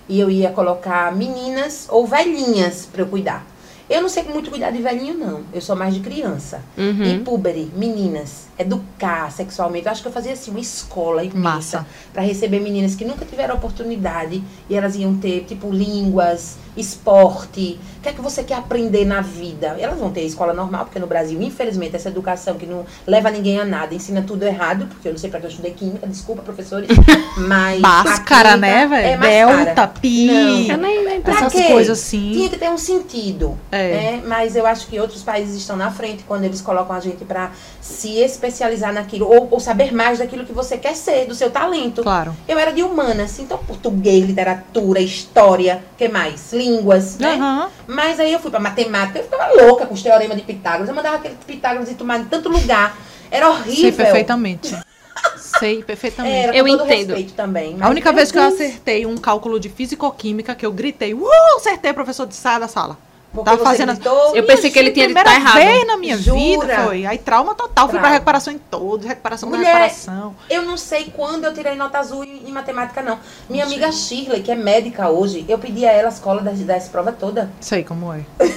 [0.09, 3.45] e eu ia colocar meninas ou velhinhas pra eu cuidar.
[3.89, 6.61] Eu não sei muito cuidar de velhinho não, eu sou mais de criança.
[6.77, 7.23] E Uhum.
[7.23, 9.85] púbere, meninas, educar sexualmente.
[9.85, 11.87] Eu acho que eu fazia assim uma escola imensa Massa.
[12.13, 18.01] para receber meninas que nunca tiveram oportunidade e elas iam ter tipo línguas esporte, o
[18.01, 19.75] que é que você quer aprender na vida?
[19.79, 23.59] Elas vão ter escola normal, porque no Brasil, infelizmente, essa educação que não leva ninguém
[23.59, 26.41] a nada, ensina tudo errado, porque eu não sei para que eu estudei química, desculpa,
[26.41, 26.89] professores,
[27.37, 27.81] mas...
[27.81, 29.07] Máscara, né, velho?
[29.07, 30.75] É Delta, pi, Não.
[30.75, 31.63] Eu nem, essas quê?
[31.63, 32.31] coisas assim.
[32.31, 33.91] Tinha que ter um sentido, É.
[33.91, 34.23] né?
[34.25, 37.51] Mas eu acho que outros países estão na frente quando eles colocam a gente para
[37.81, 38.48] se especializar
[38.93, 42.03] naquilo, ou, ou saber mais daquilo que você quer ser, do seu talento.
[42.03, 42.35] Claro.
[42.47, 46.51] Eu era de humanas, então português, literatura, história, que mais?
[46.53, 47.35] Línguas, né?
[47.35, 47.69] Aham.
[47.87, 50.89] Mas aí eu fui pra matemática, eu ficava louca com os teoremas de Pitágoras.
[50.89, 52.97] Eu mandava aquele Pitágoras e tomar em tanto lugar.
[53.31, 53.93] Era Sei horrível.
[53.93, 54.75] perfeitamente.
[55.37, 56.35] Sei perfeitamente.
[56.35, 56.87] Era, Eu entendo.
[56.87, 57.77] respeito também.
[57.79, 61.27] A única vez que eu acertei um cálculo de físico-química que eu gritei, uh,
[61.57, 62.97] acertei, professor de sai da sala.
[63.31, 65.55] Porque você fazendo- gritou, Eu pensei que ele tinha Primeira tá errado.
[65.55, 66.83] vez na minha vida Jura?
[66.85, 67.05] foi.
[67.05, 67.85] Aí trauma total.
[67.85, 68.13] Fui pra Trauma.
[68.15, 70.35] recuperação em todos, recuperação da Mulher, recuperação.
[70.49, 73.19] Eu não sei quando eu tirei nota azul em, em matemática, não.
[73.49, 76.87] Minha amiga Shirley, que é médica hoje, eu pedi a ela a escola das, das
[76.89, 77.47] provas todas.
[77.61, 78.21] Sei como é.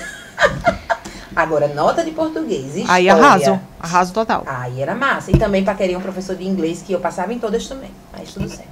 [1.35, 2.93] Agora, nota de português, história.
[2.93, 3.61] Aí arraso.
[3.81, 4.43] Arraso total.
[4.47, 5.31] Aí era massa.
[5.31, 7.91] E também pra querer um professor de inglês, que eu passava em todas também.
[8.13, 8.69] Mas tudo certo.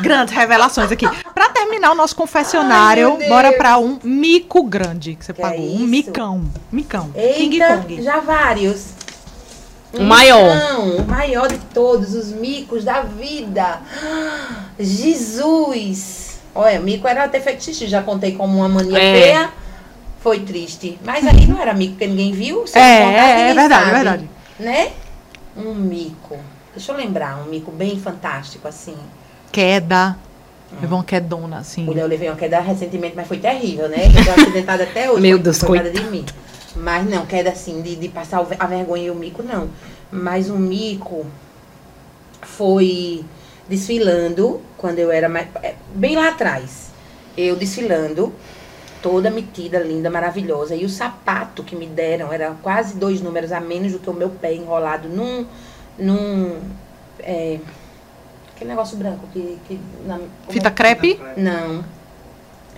[0.00, 1.06] Grandes revelações aqui.
[1.68, 5.60] Terminar o nosso confessionário, Ai, bora pra um mico grande que você Que é pagou.
[5.66, 5.84] um isso?
[5.86, 6.44] micão.
[6.72, 7.10] Micão.
[7.36, 8.02] King Eita, Kong.
[8.02, 8.86] já vários.
[9.92, 10.56] O maior.
[10.56, 13.80] Não, o maior de todos, os micos da vida.
[14.78, 16.40] Jesus!
[16.54, 19.20] Olha, mico era ter feito xixi, já contei como uma mania É.
[19.20, 19.50] feia.
[20.20, 20.98] Foi triste.
[21.04, 22.64] Mas aí não era mico, porque ninguém viu.
[22.72, 24.30] É, contar, é, é verdade, é sabe, verdade.
[24.58, 24.92] Né?
[25.54, 26.38] Um mico.
[26.74, 28.96] Deixa eu lembrar, um mico bem fantástico, assim.
[29.52, 30.16] Queda.
[30.80, 31.84] Levou uma quedona, assim.
[31.84, 34.06] Mulher, eu levei uma queda recentemente, mas foi terrível, né?
[34.06, 35.22] Eu tô acidentada até hoje.
[35.22, 36.24] Meu Deus, causa de mim.
[36.76, 39.68] Mas não, queda assim, de, de passar o a vergonha e o mico, não.
[40.10, 41.26] Mas um mico
[42.42, 43.24] foi
[43.68, 45.48] desfilando, quando eu era mais.
[45.62, 46.88] é, Bem lá atrás.
[47.36, 48.32] Eu desfilando,
[49.02, 50.74] toda metida, linda, maravilhosa.
[50.74, 54.14] E o sapato que me deram era quase dois números a menos do que o
[54.14, 55.46] meu pé enrolado num.
[55.98, 56.58] num
[57.20, 57.58] é,
[58.58, 59.58] aquele negócio branco que.
[59.66, 61.20] que na, é Fita que- crepe.
[61.36, 61.84] não.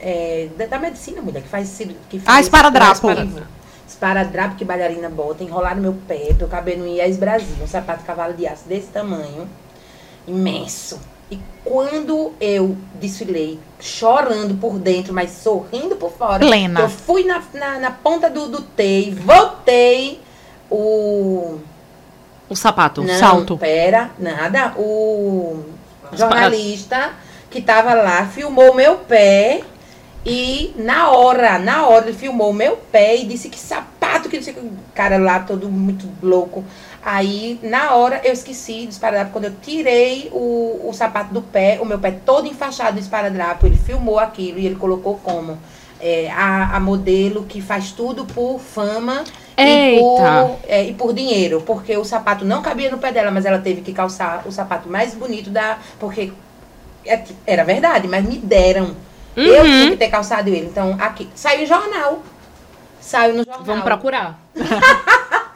[0.03, 1.77] É, da, da medicina, mulher, que faz.
[2.09, 2.93] Que Ah, faz esparadrapo.
[3.11, 3.47] esparadrapo.
[3.87, 7.55] Esparadrapo que bailarina bota, enrolar no meu pé, pra eu caber no IES Brasil.
[7.63, 9.49] Um sapato cavalo de aço desse tamanho,
[10.27, 10.99] imenso.
[11.31, 16.81] E quando eu desfilei, chorando por dentro, mas sorrindo por fora, Plena.
[16.81, 20.21] eu fui na, na, na ponta do, do T e voltei
[20.71, 21.59] o.
[22.51, 23.03] O sapato.
[23.03, 23.57] Não, salto.
[23.57, 24.75] pera, nada.
[24.77, 25.65] O
[26.13, 27.13] jornalista
[27.49, 29.63] que tava lá filmou meu pé
[30.27, 34.43] e na hora, na hora ele filmou meu pé e disse que sapato, que não
[34.43, 36.65] sei o que, cara lá todo muito louco.
[37.03, 39.33] Aí, na hora, eu esqueci do esparadrapo.
[39.33, 43.67] Quando eu tirei o, o sapato do pé, o meu pé todo enfaixado do esparadrapo,
[43.67, 45.59] ele filmou aquilo e ele colocou como
[45.99, 49.25] é, a, a modelo que faz tudo por fama
[49.69, 50.03] e Eita.
[50.03, 51.63] por, é, e por dinheiro.
[51.67, 54.89] Porque o sapato não cabia no pé dela, mas ela teve que calçar o sapato
[54.89, 55.79] mais bonito da.
[55.99, 56.33] Porque
[57.07, 58.95] é, era verdade, mas me deram.
[59.37, 59.71] Eu Uhum.
[59.71, 60.67] tinha que ter calçado ele.
[60.67, 61.29] Então, aqui.
[61.35, 62.23] Saiu em jornal.
[63.01, 63.65] Saiu no jornal.
[63.65, 64.39] Vamos procurar.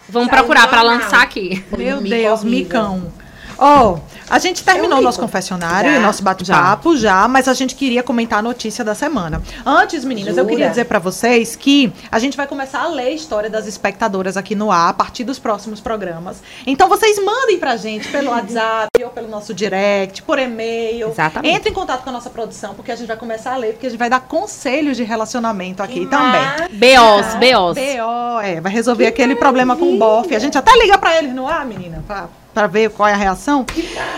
[0.09, 0.85] Vamos Saiu procurar jornal.
[0.87, 1.65] lançar aqui.
[1.77, 2.51] Meu Deus, horrível.
[2.51, 3.13] micão.
[3.59, 3.99] Ó,
[4.29, 7.29] a gente terminou o nosso confessionário Já, e o nosso bate-papo já.
[7.29, 9.43] mas a gente queria comentar a notícia da semana.
[9.65, 10.49] Antes, meninas, eu Jura?
[10.49, 14.37] queria dizer pra vocês que a gente vai começar a ler a história das espectadoras
[14.37, 16.43] aqui no ar a partir dos próximos programas.
[16.67, 21.09] Então vocês mandem pra gente pelo WhatsApp ou pelo nosso direct, por e-mail.
[21.09, 21.55] Exatamente.
[21.55, 23.87] Entre em contato com a nossa produção, porque a gente vai começar a ler, porque
[23.87, 26.43] a gente vai dar conselhos de relacionamento aqui Que também.
[26.73, 27.75] BOs, BOs.
[27.75, 28.41] B.O.
[28.41, 30.35] É, vai resolver aquele problema com o bofe.
[30.35, 33.17] A gente até liga pra eles no ar, menina, pra, pra ver qual é a
[33.17, 33.67] reação.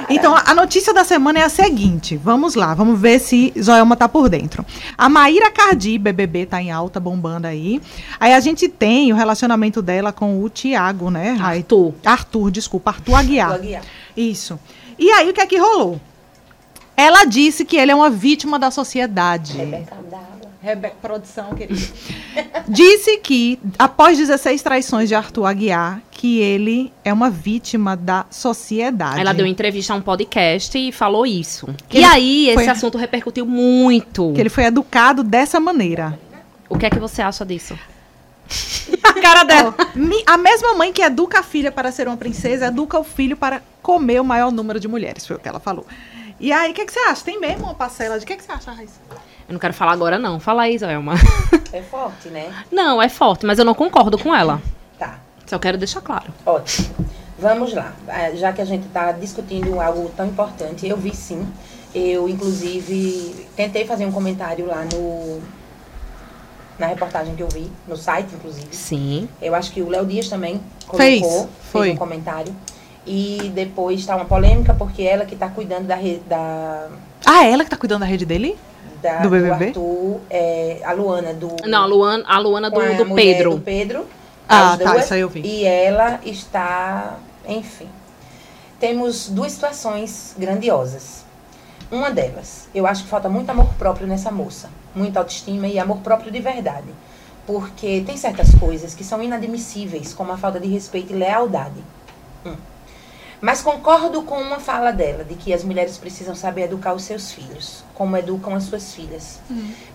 [0.09, 2.17] Então, a notícia da semana é a seguinte.
[2.17, 4.65] Vamos lá, vamos ver se Joelma tá por dentro.
[4.97, 7.81] A Maíra Cardi, BBB, tá em alta, bombando aí.
[8.21, 11.59] Aí a gente tem o relacionamento dela com o Tiago, né, Rai?
[11.59, 11.95] Arthur.
[12.05, 13.49] Arthur, desculpa, Arthur Aguiar.
[13.51, 13.83] Vou guiar.
[14.17, 14.61] Isso.
[14.99, 16.01] E aí, o que é que rolou?
[16.97, 19.57] Ela disse que ele é uma vítima da sociedade.
[19.57, 20.36] Rebeca d'água.
[20.67, 21.81] Rebeca Produção, querida.
[22.69, 29.21] Disse que, após 16 traições de Arthur Aguiar, que ele é uma vítima da sociedade.
[29.21, 31.69] Ela deu entrevista a um podcast e falou isso.
[31.89, 34.33] Que e aí, foi- esse assunto repercutiu muito.
[34.35, 36.19] Que ele foi educado dessa maneira.
[36.69, 37.79] O que é que você acha disso?
[39.05, 39.75] A cara dela.
[39.95, 43.37] Mi- A mesma mãe que educa a filha para ser uma princesa, educa o filho
[43.37, 45.87] para comer o maior número de mulheres, foi o que ela falou.
[46.39, 47.25] E aí, o que, que você acha?
[47.25, 48.25] Tem mesmo uma parcela de...
[48.25, 49.01] O que, que você acha, Raíssa?
[49.49, 50.41] Eu não quero falar agora, não.
[50.41, 51.15] Fala aí, Zoelma.
[51.73, 52.53] É forte, né?
[52.71, 54.61] Não, é forte, mas eu não concordo com ela.
[54.99, 55.19] Tá.
[55.47, 56.33] Só quero deixar claro.
[56.45, 56.89] Ótimo.
[57.39, 57.93] Vamos lá.
[58.09, 61.47] Ah, Já que a gente está discutindo algo tão importante, eu vi sim.
[61.95, 65.41] Eu, inclusive, tentei fazer um comentário lá no
[66.79, 68.69] na reportagem que eu vi, no site, inclusive.
[68.71, 69.29] Sim.
[69.41, 70.61] Eu acho que o Léo Dias também
[70.95, 71.91] Fez, colocou, foi.
[71.93, 72.55] um comentário.
[73.07, 76.89] E depois está uma polêmica, porque ela que está cuidando da, re- da,
[77.25, 78.59] Ah, é ela que tá cuidando da rede dele?
[79.03, 79.67] Da- Do BBB?
[79.67, 81.55] Arthur, é, a Luana do...
[81.67, 83.51] Não, a Luana, a Luana do, com a do Pedro.
[83.57, 84.07] do Pedro.
[84.49, 85.41] Ah, tá, duas, isso aí eu vi.
[85.45, 87.17] E ela está,
[87.49, 87.89] enfim.
[88.79, 91.25] Temos duas situações grandiosas.
[91.91, 94.69] Uma delas, eu acho que falta muito amor próprio nessa moça.
[94.95, 96.89] Muita autoestima e amor próprio de verdade.
[97.47, 101.81] Porque tem certas coisas que são inadmissíveis, como a falta de respeito e lealdade.
[102.45, 102.57] Hum.
[103.41, 107.33] Mas concordo com uma fala dela, de que as mulheres precisam saber educar os seus
[107.33, 109.41] filhos, como educam as suas filhas.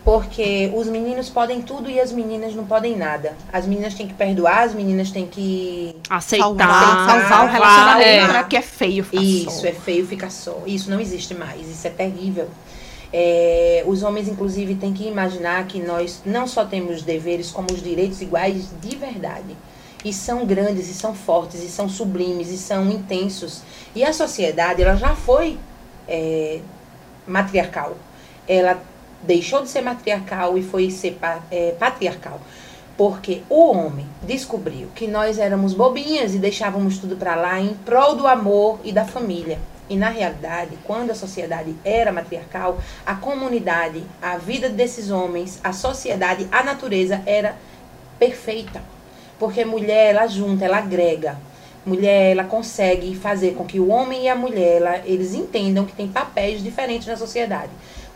[0.04, 3.36] Porque os meninos podem tudo e as meninas não podem nada.
[3.52, 5.96] As meninas têm que perdoar, as meninas têm que.
[6.10, 6.46] Aceitar.
[6.46, 8.42] Salvar, salvar o relacionamento, é.
[8.42, 9.68] Porque é feio ficar Isso, só.
[9.68, 10.62] é feio ficar só.
[10.66, 12.48] Isso não existe mais, isso é terrível.
[13.14, 17.84] É, os homens, inclusive, têm que imaginar que nós não só temos deveres, como os
[17.84, 19.58] direitos iguais de verdade.
[20.04, 23.62] E são grandes, e são fortes, e são sublimes, e são intensos.
[23.96, 25.60] E a sociedade, ela já foi
[26.08, 26.60] é,
[27.28, 27.96] matriarcal.
[28.48, 28.82] Ela
[29.24, 31.18] deixou de ser matriarcal e foi ser
[31.52, 32.40] é, patriarcal.
[32.98, 38.16] Porque o homem descobriu que nós éramos bobinhas e deixávamos tudo para lá em prol
[38.16, 39.60] do amor e da família.
[39.90, 45.74] E na realidade, quando a sociedade era matriarcal, a comunidade, a vida desses homens, a
[45.74, 47.56] sociedade, a natureza era
[48.18, 48.82] perfeita.
[49.42, 51.36] Porque mulher, ela junta, ela agrega.
[51.84, 55.94] Mulher, ela consegue fazer com que o homem e a mulher, ela- eles entendam que
[55.94, 57.72] tem papéis diferentes na sociedade.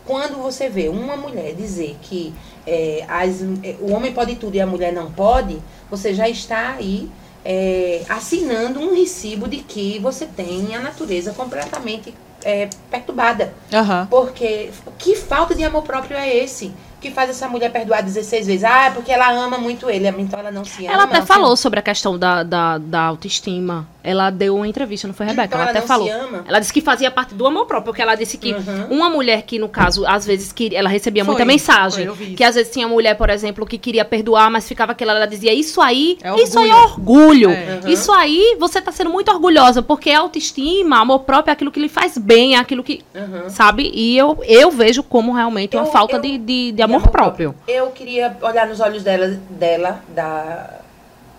[0.06, 2.32] Quando você vê uma mulher dizer que
[2.64, 5.58] é, as- é, o homem pode tudo e a mulher não pode,
[5.90, 7.10] você já está aí
[7.48, 12.12] é, assinando um recibo de que você tem a natureza completamente
[12.44, 13.52] é, perturbada.
[13.72, 14.06] Aham.
[14.10, 16.72] Porque que falta de amor próprio é esse?
[17.06, 18.64] Que faz essa mulher perdoar 16 vezes?
[18.64, 20.94] Ah, é porque ela ama muito ele, então ela não se ama.
[20.94, 23.86] Ela até falou sobre a questão da, da, da autoestima.
[24.02, 25.46] Ela deu uma entrevista, não foi, Rebeca?
[25.46, 26.06] Então ela, ela até não falou.
[26.06, 26.44] se ama?
[26.48, 28.86] Ela disse que fazia parte do amor próprio, porque ela disse que Uhum.
[28.90, 32.06] uma mulher que, no caso, às vezes queria, ela recebia Foi, muita mensagem.
[32.08, 35.26] foi, que às vezes tinha mulher, por exemplo, que queria perdoar, mas ficava aquela, ela
[35.26, 37.80] dizia, isso aí, É isso aí é orgulho." É.
[37.84, 37.90] Uhum.
[37.90, 41.88] Isso aí você tá sendo muito orgulhosa, porque autoestima, amor próprio é aquilo que lhe
[41.88, 43.02] faz bem, é aquilo que.
[43.14, 43.48] Uhum.
[43.50, 43.90] Sabe?
[43.92, 47.54] E eu, eu vejo como realmente uma Eu- falta eu- de, de, de amor próprio.
[47.66, 50.80] Eu queria olhar nos olhos dela, dela da,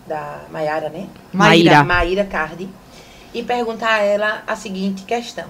[0.06, 1.08] da Mayara, né?
[1.34, 1.84] Maíra.
[1.84, 2.70] Maíra Cardi,
[3.34, 5.48] e perguntar a ela a seguinte questão.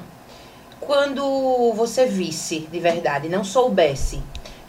[0.80, 4.22] Quando você visse de verdade, não soubesse,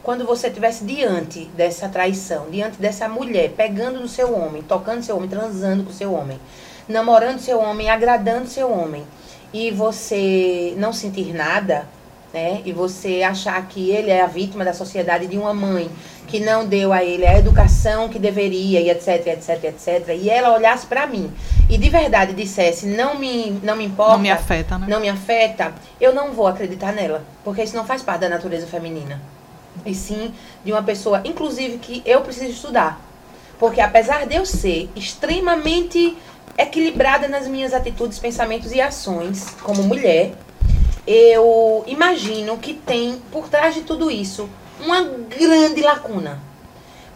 [0.03, 5.16] quando você estivesse diante dessa traição, diante dessa mulher, pegando no seu homem, tocando seu
[5.16, 6.41] homem, transando com seu homem,
[6.89, 9.05] namorando seu homem, agradando seu homem,
[9.53, 11.86] e você não sentir nada,
[12.33, 12.61] né?
[12.64, 15.91] E você achar que ele é a vítima da sociedade de uma mãe
[16.26, 20.09] que não deu a ele a educação que deveria e etc, etc, etc.
[20.20, 21.33] E ela olhasse pra mim
[21.70, 24.87] e de verdade dissesse não me não me importa, Não me afeta, né?
[24.89, 28.66] não me afeta, eu não vou acreditar nela, porque isso não faz parte da natureza
[28.66, 29.20] feminina.
[29.87, 33.01] E sim de uma pessoa, inclusive que eu preciso estudar.
[33.59, 36.16] Porque apesar de eu ser extremamente
[36.59, 40.33] equilibrada nas minhas atitudes, pensamentos e ações como mulher,
[41.11, 44.46] eu imagino que tem por trás de tudo isso
[44.78, 46.38] uma grande lacuna.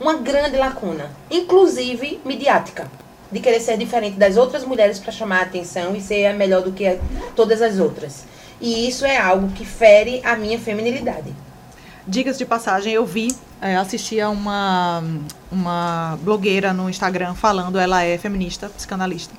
[0.01, 2.91] Uma grande lacuna, inclusive midiática,
[3.31, 6.73] de querer ser diferente das outras mulheres para chamar a atenção e ser melhor do
[6.73, 6.99] que
[7.37, 8.25] todas as outras.
[8.59, 11.35] E isso é algo que fere a minha feminilidade.
[12.09, 15.05] Dicas de passagem, eu vi, é, assisti a uma,
[15.51, 19.35] uma blogueira no Instagram falando, ela é feminista, psicanalista,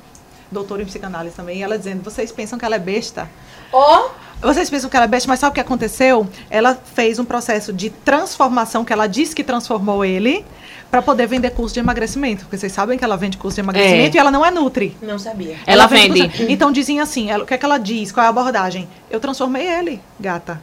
[0.51, 3.27] doutora em psicanálise também, e ela dizendo, vocês pensam que ela é besta?
[3.71, 4.11] Ó,
[4.43, 6.27] Vocês pensam que ela é besta, mas sabe o que aconteceu?
[6.49, 10.45] Ela fez um processo de transformação, que ela disse que transformou ele,
[10.91, 12.43] para poder vender curso de emagrecimento.
[12.43, 14.17] Porque vocês sabem que ela vende curso de emagrecimento É.
[14.17, 14.95] e ela não é Nutri.
[15.01, 15.55] não sabia.
[15.65, 16.37] Ela vende vende.
[16.37, 18.11] curso- Então dizem assim, ela- o que é que ela diz?
[18.11, 18.87] Qual é a abordagem?
[19.09, 20.61] Eu transformei ele, gata.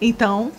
[0.00, 0.50] Então,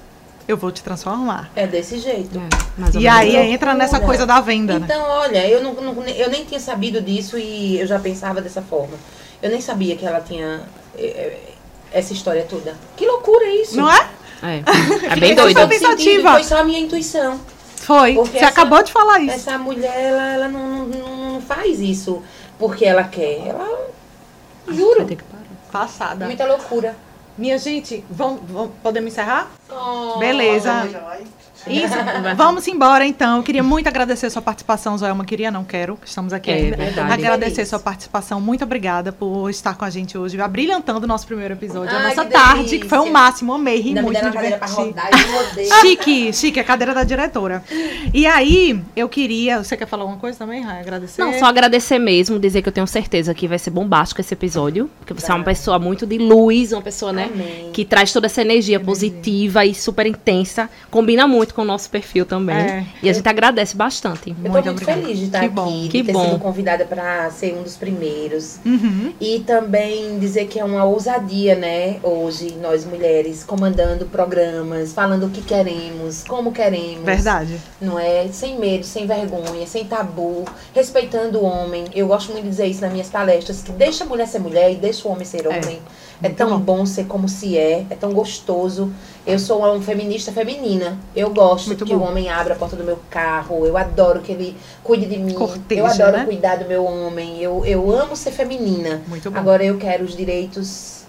[0.47, 1.51] eu vou te transformar.
[1.55, 2.39] É desse jeito.
[2.39, 3.45] ou E aí loucura.
[3.47, 4.85] entra nessa coisa da venda, né?
[4.89, 8.61] Então, olha, eu, não, não- eu nem tinha sabido disso e eu já pensava dessa
[8.61, 8.93] forma.
[9.41, 10.61] Eu nem sabia que ela tinha
[10.97, 11.54] eh, eh,
[11.91, 12.75] essa história toda.
[12.95, 13.77] Que loucura isso!
[13.77, 14.09] Não é?
[14.43, 14.63] É,
[15.13, 15.55] é bem doido.
[15.67, 15.97] pensativa.
[15.97, 17.39] sentido, Foi só a minha intuição.
[17.77, 18.13] Foi.
[18.15, 19.35] Porque Você essa- acabou de falar isso.
[19.35, 22.21] Essa mulher, ela, ela não, não, não faz isso
[22.59, 23.47] porque ela quer.
[23.47, 23.89] Ela.
[24.65, 25.05] Vai Juro.
[25.05, 25.43] ter que parar.
[25.71, 26.25] Passada.
[26.25, 26.95] Muita loucura.
[27.37, 29.51] Minha gente, vamos, vamos- podemos encerrar?
[29.69, 30.89] Oh, Beleza.
[31.67, 31.93] Isso.
[32.35, 33.37] Vamos embora, então.
[33.37, 35.25] Eu queria muito agradecer a sua participação, Zoelma.
[35.25, 36.77] Queria, não quero, estamos aqui é, ainda.
[36.77, 37.11] Verdade.
[37.13, 38.41] Agradecer a sua participação.
[38.41, 41.95] Muito obrigada por estar com a gente hoje, abrilhantando o nosso primeiro episódio.
[41.95, 43.53] Ai, a nossa que tarde, que foi o um máximo.
[43.53, 44.95] Amei, ri muito, me diverti.
[45.81, 47.63] Chique, chique, a cadeira da diretora.
[48.13, 49.63] E aí, eu queria...
[49.63, 50.81] Você quer falar alguma coisa também, Rai?
[50.81, 51.21] Agradecer?
[51.21, 54.89] Não, só agradecer mesmo, dizer que eu tenho certeza que vai ser bombástico esse episódio,
[54.99, 57.71] porque você é uma pessoa muito de luz, uma pessoa, né, Amém.
[57.71, 60.69] que traz toda essa energia, energia positiva e super intensa.
[60.89, 62.55] Combina muito com o nosso perfil também.
[62.55, 62.85] É.
[63.01, 64.29] E a gente agradece bastante.
[64.29, 65.01] Eu muito tô muito obrigada.
[65.01, 65.81] feliz de estar que aqui, bom.
[65.83, 66.25] de que ter bom.
[66.25, 68.59] sido convidada para ser um dos primeiros.
[68.65, 69.13] Uhum.
[69.19, 71.97] E também dizer que é uma ousadia, né?
[72.03, 77.05] Hoje, nós mulheres, comandando programas, falando o que queremos, como queremos.
[77.05, 77.57] Verdade.
[77.81, 78.27] Não é?
[78.27, 81.85] Sem medo, sem vergonha, sem tabu, respeitando o homem.
[81.95, 84.71] Eu gosto muito de dizer isso nas minhas palestras, que deixa a mulher ser mulher
[84.71, 85.49] e deixa o homem ser é.
[85.49, 85.77] homem.
[85.77, 86.77] É, é tão bom.
[86.77, 88.91] bom ser como se é, é tão gostoso.
[89.25, 90.97] Eu sou uma feminista feminina.
[91.15, 92.03] Eu gosto Muito que bom.
[92.03, 93.65] o homem abra a porta do meu carro.
[93.65, 95.33] Eu adoro que ele cuide de mim.
[95.33, 96.25] Corteja, eu adoro né?
[96.25, 97.41] cuidar do meu homem.
[97.41, 99.01] Eu, eu amo ser feminina.
[99.07, 99.37] Muito bom.
[99.37, 101.05] Agora eu quero os direitos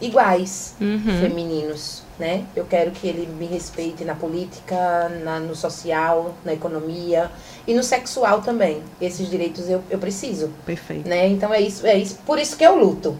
[0.00, 1.20] iguais uhum.
[1.20, 2.44] femininos, né?
[2.54, 7.30] Eu quero que ele me respeite na política, na, no social, na economia
[7.66, 8.82] e no sexual também.
[9.00, 10.50] Esses direitos eu, eu preciso.
[10.64, 11.08] Perfeito.
[11.08, 11.28] Né?
[11.28, 12.18] Então é isso, é isso.
[12.26, 13.16] Por isso que eu luto.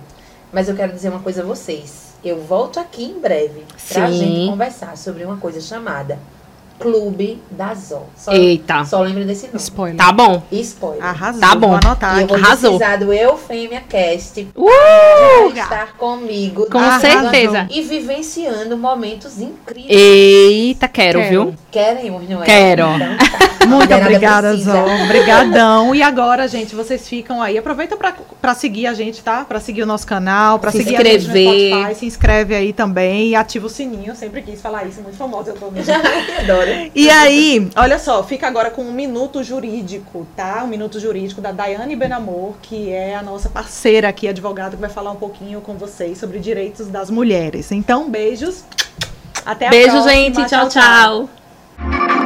[0.52, 2.14] Mas eu quero dizer uma coisa a vocês.
[2.24, 4.18] Eu volto aqui em breve pra Sim.
[4.18, 6.18] gente conversar sobre uma coisa chamada
[6.78, 8.08] Clube da Zol.
[8.16, 8.84] Só, Eita.
[8.84, 9.58] Só lembra desse nome.
[9.58, 9.96] Spoiler.
[9.96, 10.42] Tá bom.
[10.52, 11.04] Spoiler.
[11.04, 11.40] Arrasou.
[11.40, 11.68] Tá bom.
[11.68, 12.18] Vou anotar.
[12.18, 12.78] E eu vou Arrasou.
[12.78, 14.48] precisar do Eufêmia Cast.
[14.54, 15.52] Uh!
[15.54, 16.66] estar comigo.
[16.70, 17.66] Com certeza.
[17.70, 19.90] E vivenciando momentos incríveis.
[19.90, 21.30] Eita, quero, quero.
[21.30, 21.54] viu?
[21.70, 22.46] Querem, não é?
[22.46, 22.82] Quero.
[22.82, 23.46] Então, tá.
[23.66, 24.86] Muito obrigada, Zol.
[25.04, 25.94] Obrigadão.
[25.94, 27.58] E agora, gente, vocês ficam aí.
[27.58, 29.44] Aproveita pra, pra seguir a gente, tá?
[29.44, 31.16] Pra seguir o nosso canal, pra se seguir inscrever.
[31.16, 31.98] a gente no Spotify.
[31.98, 34.12] Se inscreve aí também e ativa o sininho.
[34.12, 35.02] Eu sempre quis falar isso.
[35.02, 35.92] Muito famosa eu tô mesmo.
[36.38, 36.65] Adoro.
[36.94, 40.62] E aí, olha só, fica agora com um minuto jurídico, tá?
[40.64, 44.90] Um minuto jurídico da Daiane Benamor, que é a nossa parceira aqui, advogada, que vai
[44.90, 47.72] falar um pouquinho com vocês sobre direitos das mulheres.
[47.72, 48.64] Então, beijos.
[49.44, 50.12] Até a Beijo, próxima.
[50.12, 50.48] Beijo, gente.
[50.48, 50.68] tchau.
[50.68, 51.28] tchau.
[51.78, 52.25] tchau.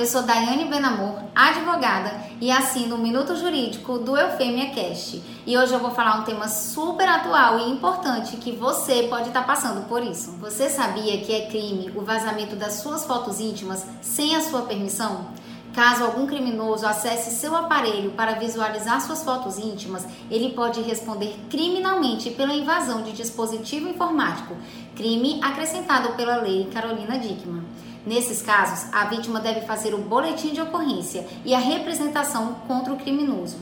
[0.00, 5.22] Eu sou Daiane Benamor, advogada e assino o Minuto Jurídico do Eufêmia Cast.
[5.46, 9.46] E hoje eu vou falar um tema super atual e importante que você pode estar
[9.46, 10.30] passando por isso.
[10.40, 15.26] Você sabia que é crime o vazamento das suas fotos íntimas sem a sua permissão?
[15.74, 22.30] Caso algum criminoso acesse seu aparelho para visualizar suas fotos íntimas, ele pode responder criminalmente
[22.30, 24.56] pela invasão de dispositivo informático,
[24.96, 27.64] crime acrescentado pela Lei Carolina Dickmann.
[28.04, 32.96] Nesses casos, a vítima deve fazer o boletim de ocorrência e a representação contra o
[32.96, 33.58] criminoso.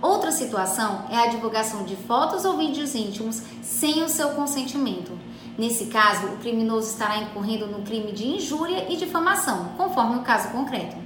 [0.00, 5.12] Outra situação é a divulgação de fotos ou vídeos íntimos sem o seu consentimento.
[5.58, 10.48] Nesse caso, o criminoso estará incorrendo no crime de injúria e difamação, conforme o caso
[10.48, 10.96] concreto.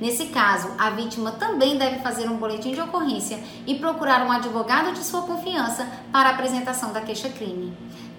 [0.00, 3.38] Nesse caso, a vítima também deve fazer um boletim de ocorrência
[3.68, 7.72] e procurar um advogado de sua confiança para a apresentação da queixa-crime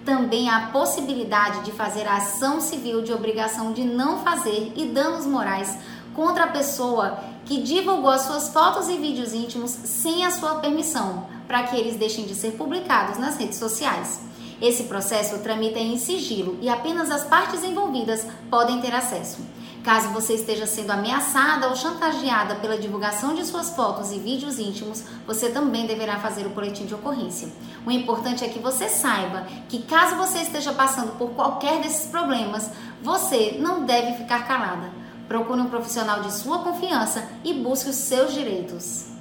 [0.04, 5.26] também a possibilidade de fazer a ação civil de obrigação de não fazer e danos
[5.26, 5.76] morais
[6.14, 11.26] contra a pessoa que divulgou as suas fotos e vídeos íntimos sem a sua permissão,
[11.46, 14.20] para que eles deixem de ser publicados nas redes sociais.
[14.62, 19.38] Esse processo tramita em sigilo e apenas as partes envolvidas podem ter acesso.
[19.84, 25.04] Caso você esteja sendo ameaçada ou chantageada pela divulgação de suas fotos e vídeos íntimos,
[25.26, 27.52] você também deverá fazer o boletim de ocorrência.
[27.84, 32.70] O importante é que você saiba que caso você esteja passando por qualquer desses problemas,
[33.02, 34.90] você não deve ficar calada.
[35.28, 39.13] Procure um profissional de sua confiança e busque os seus direitos.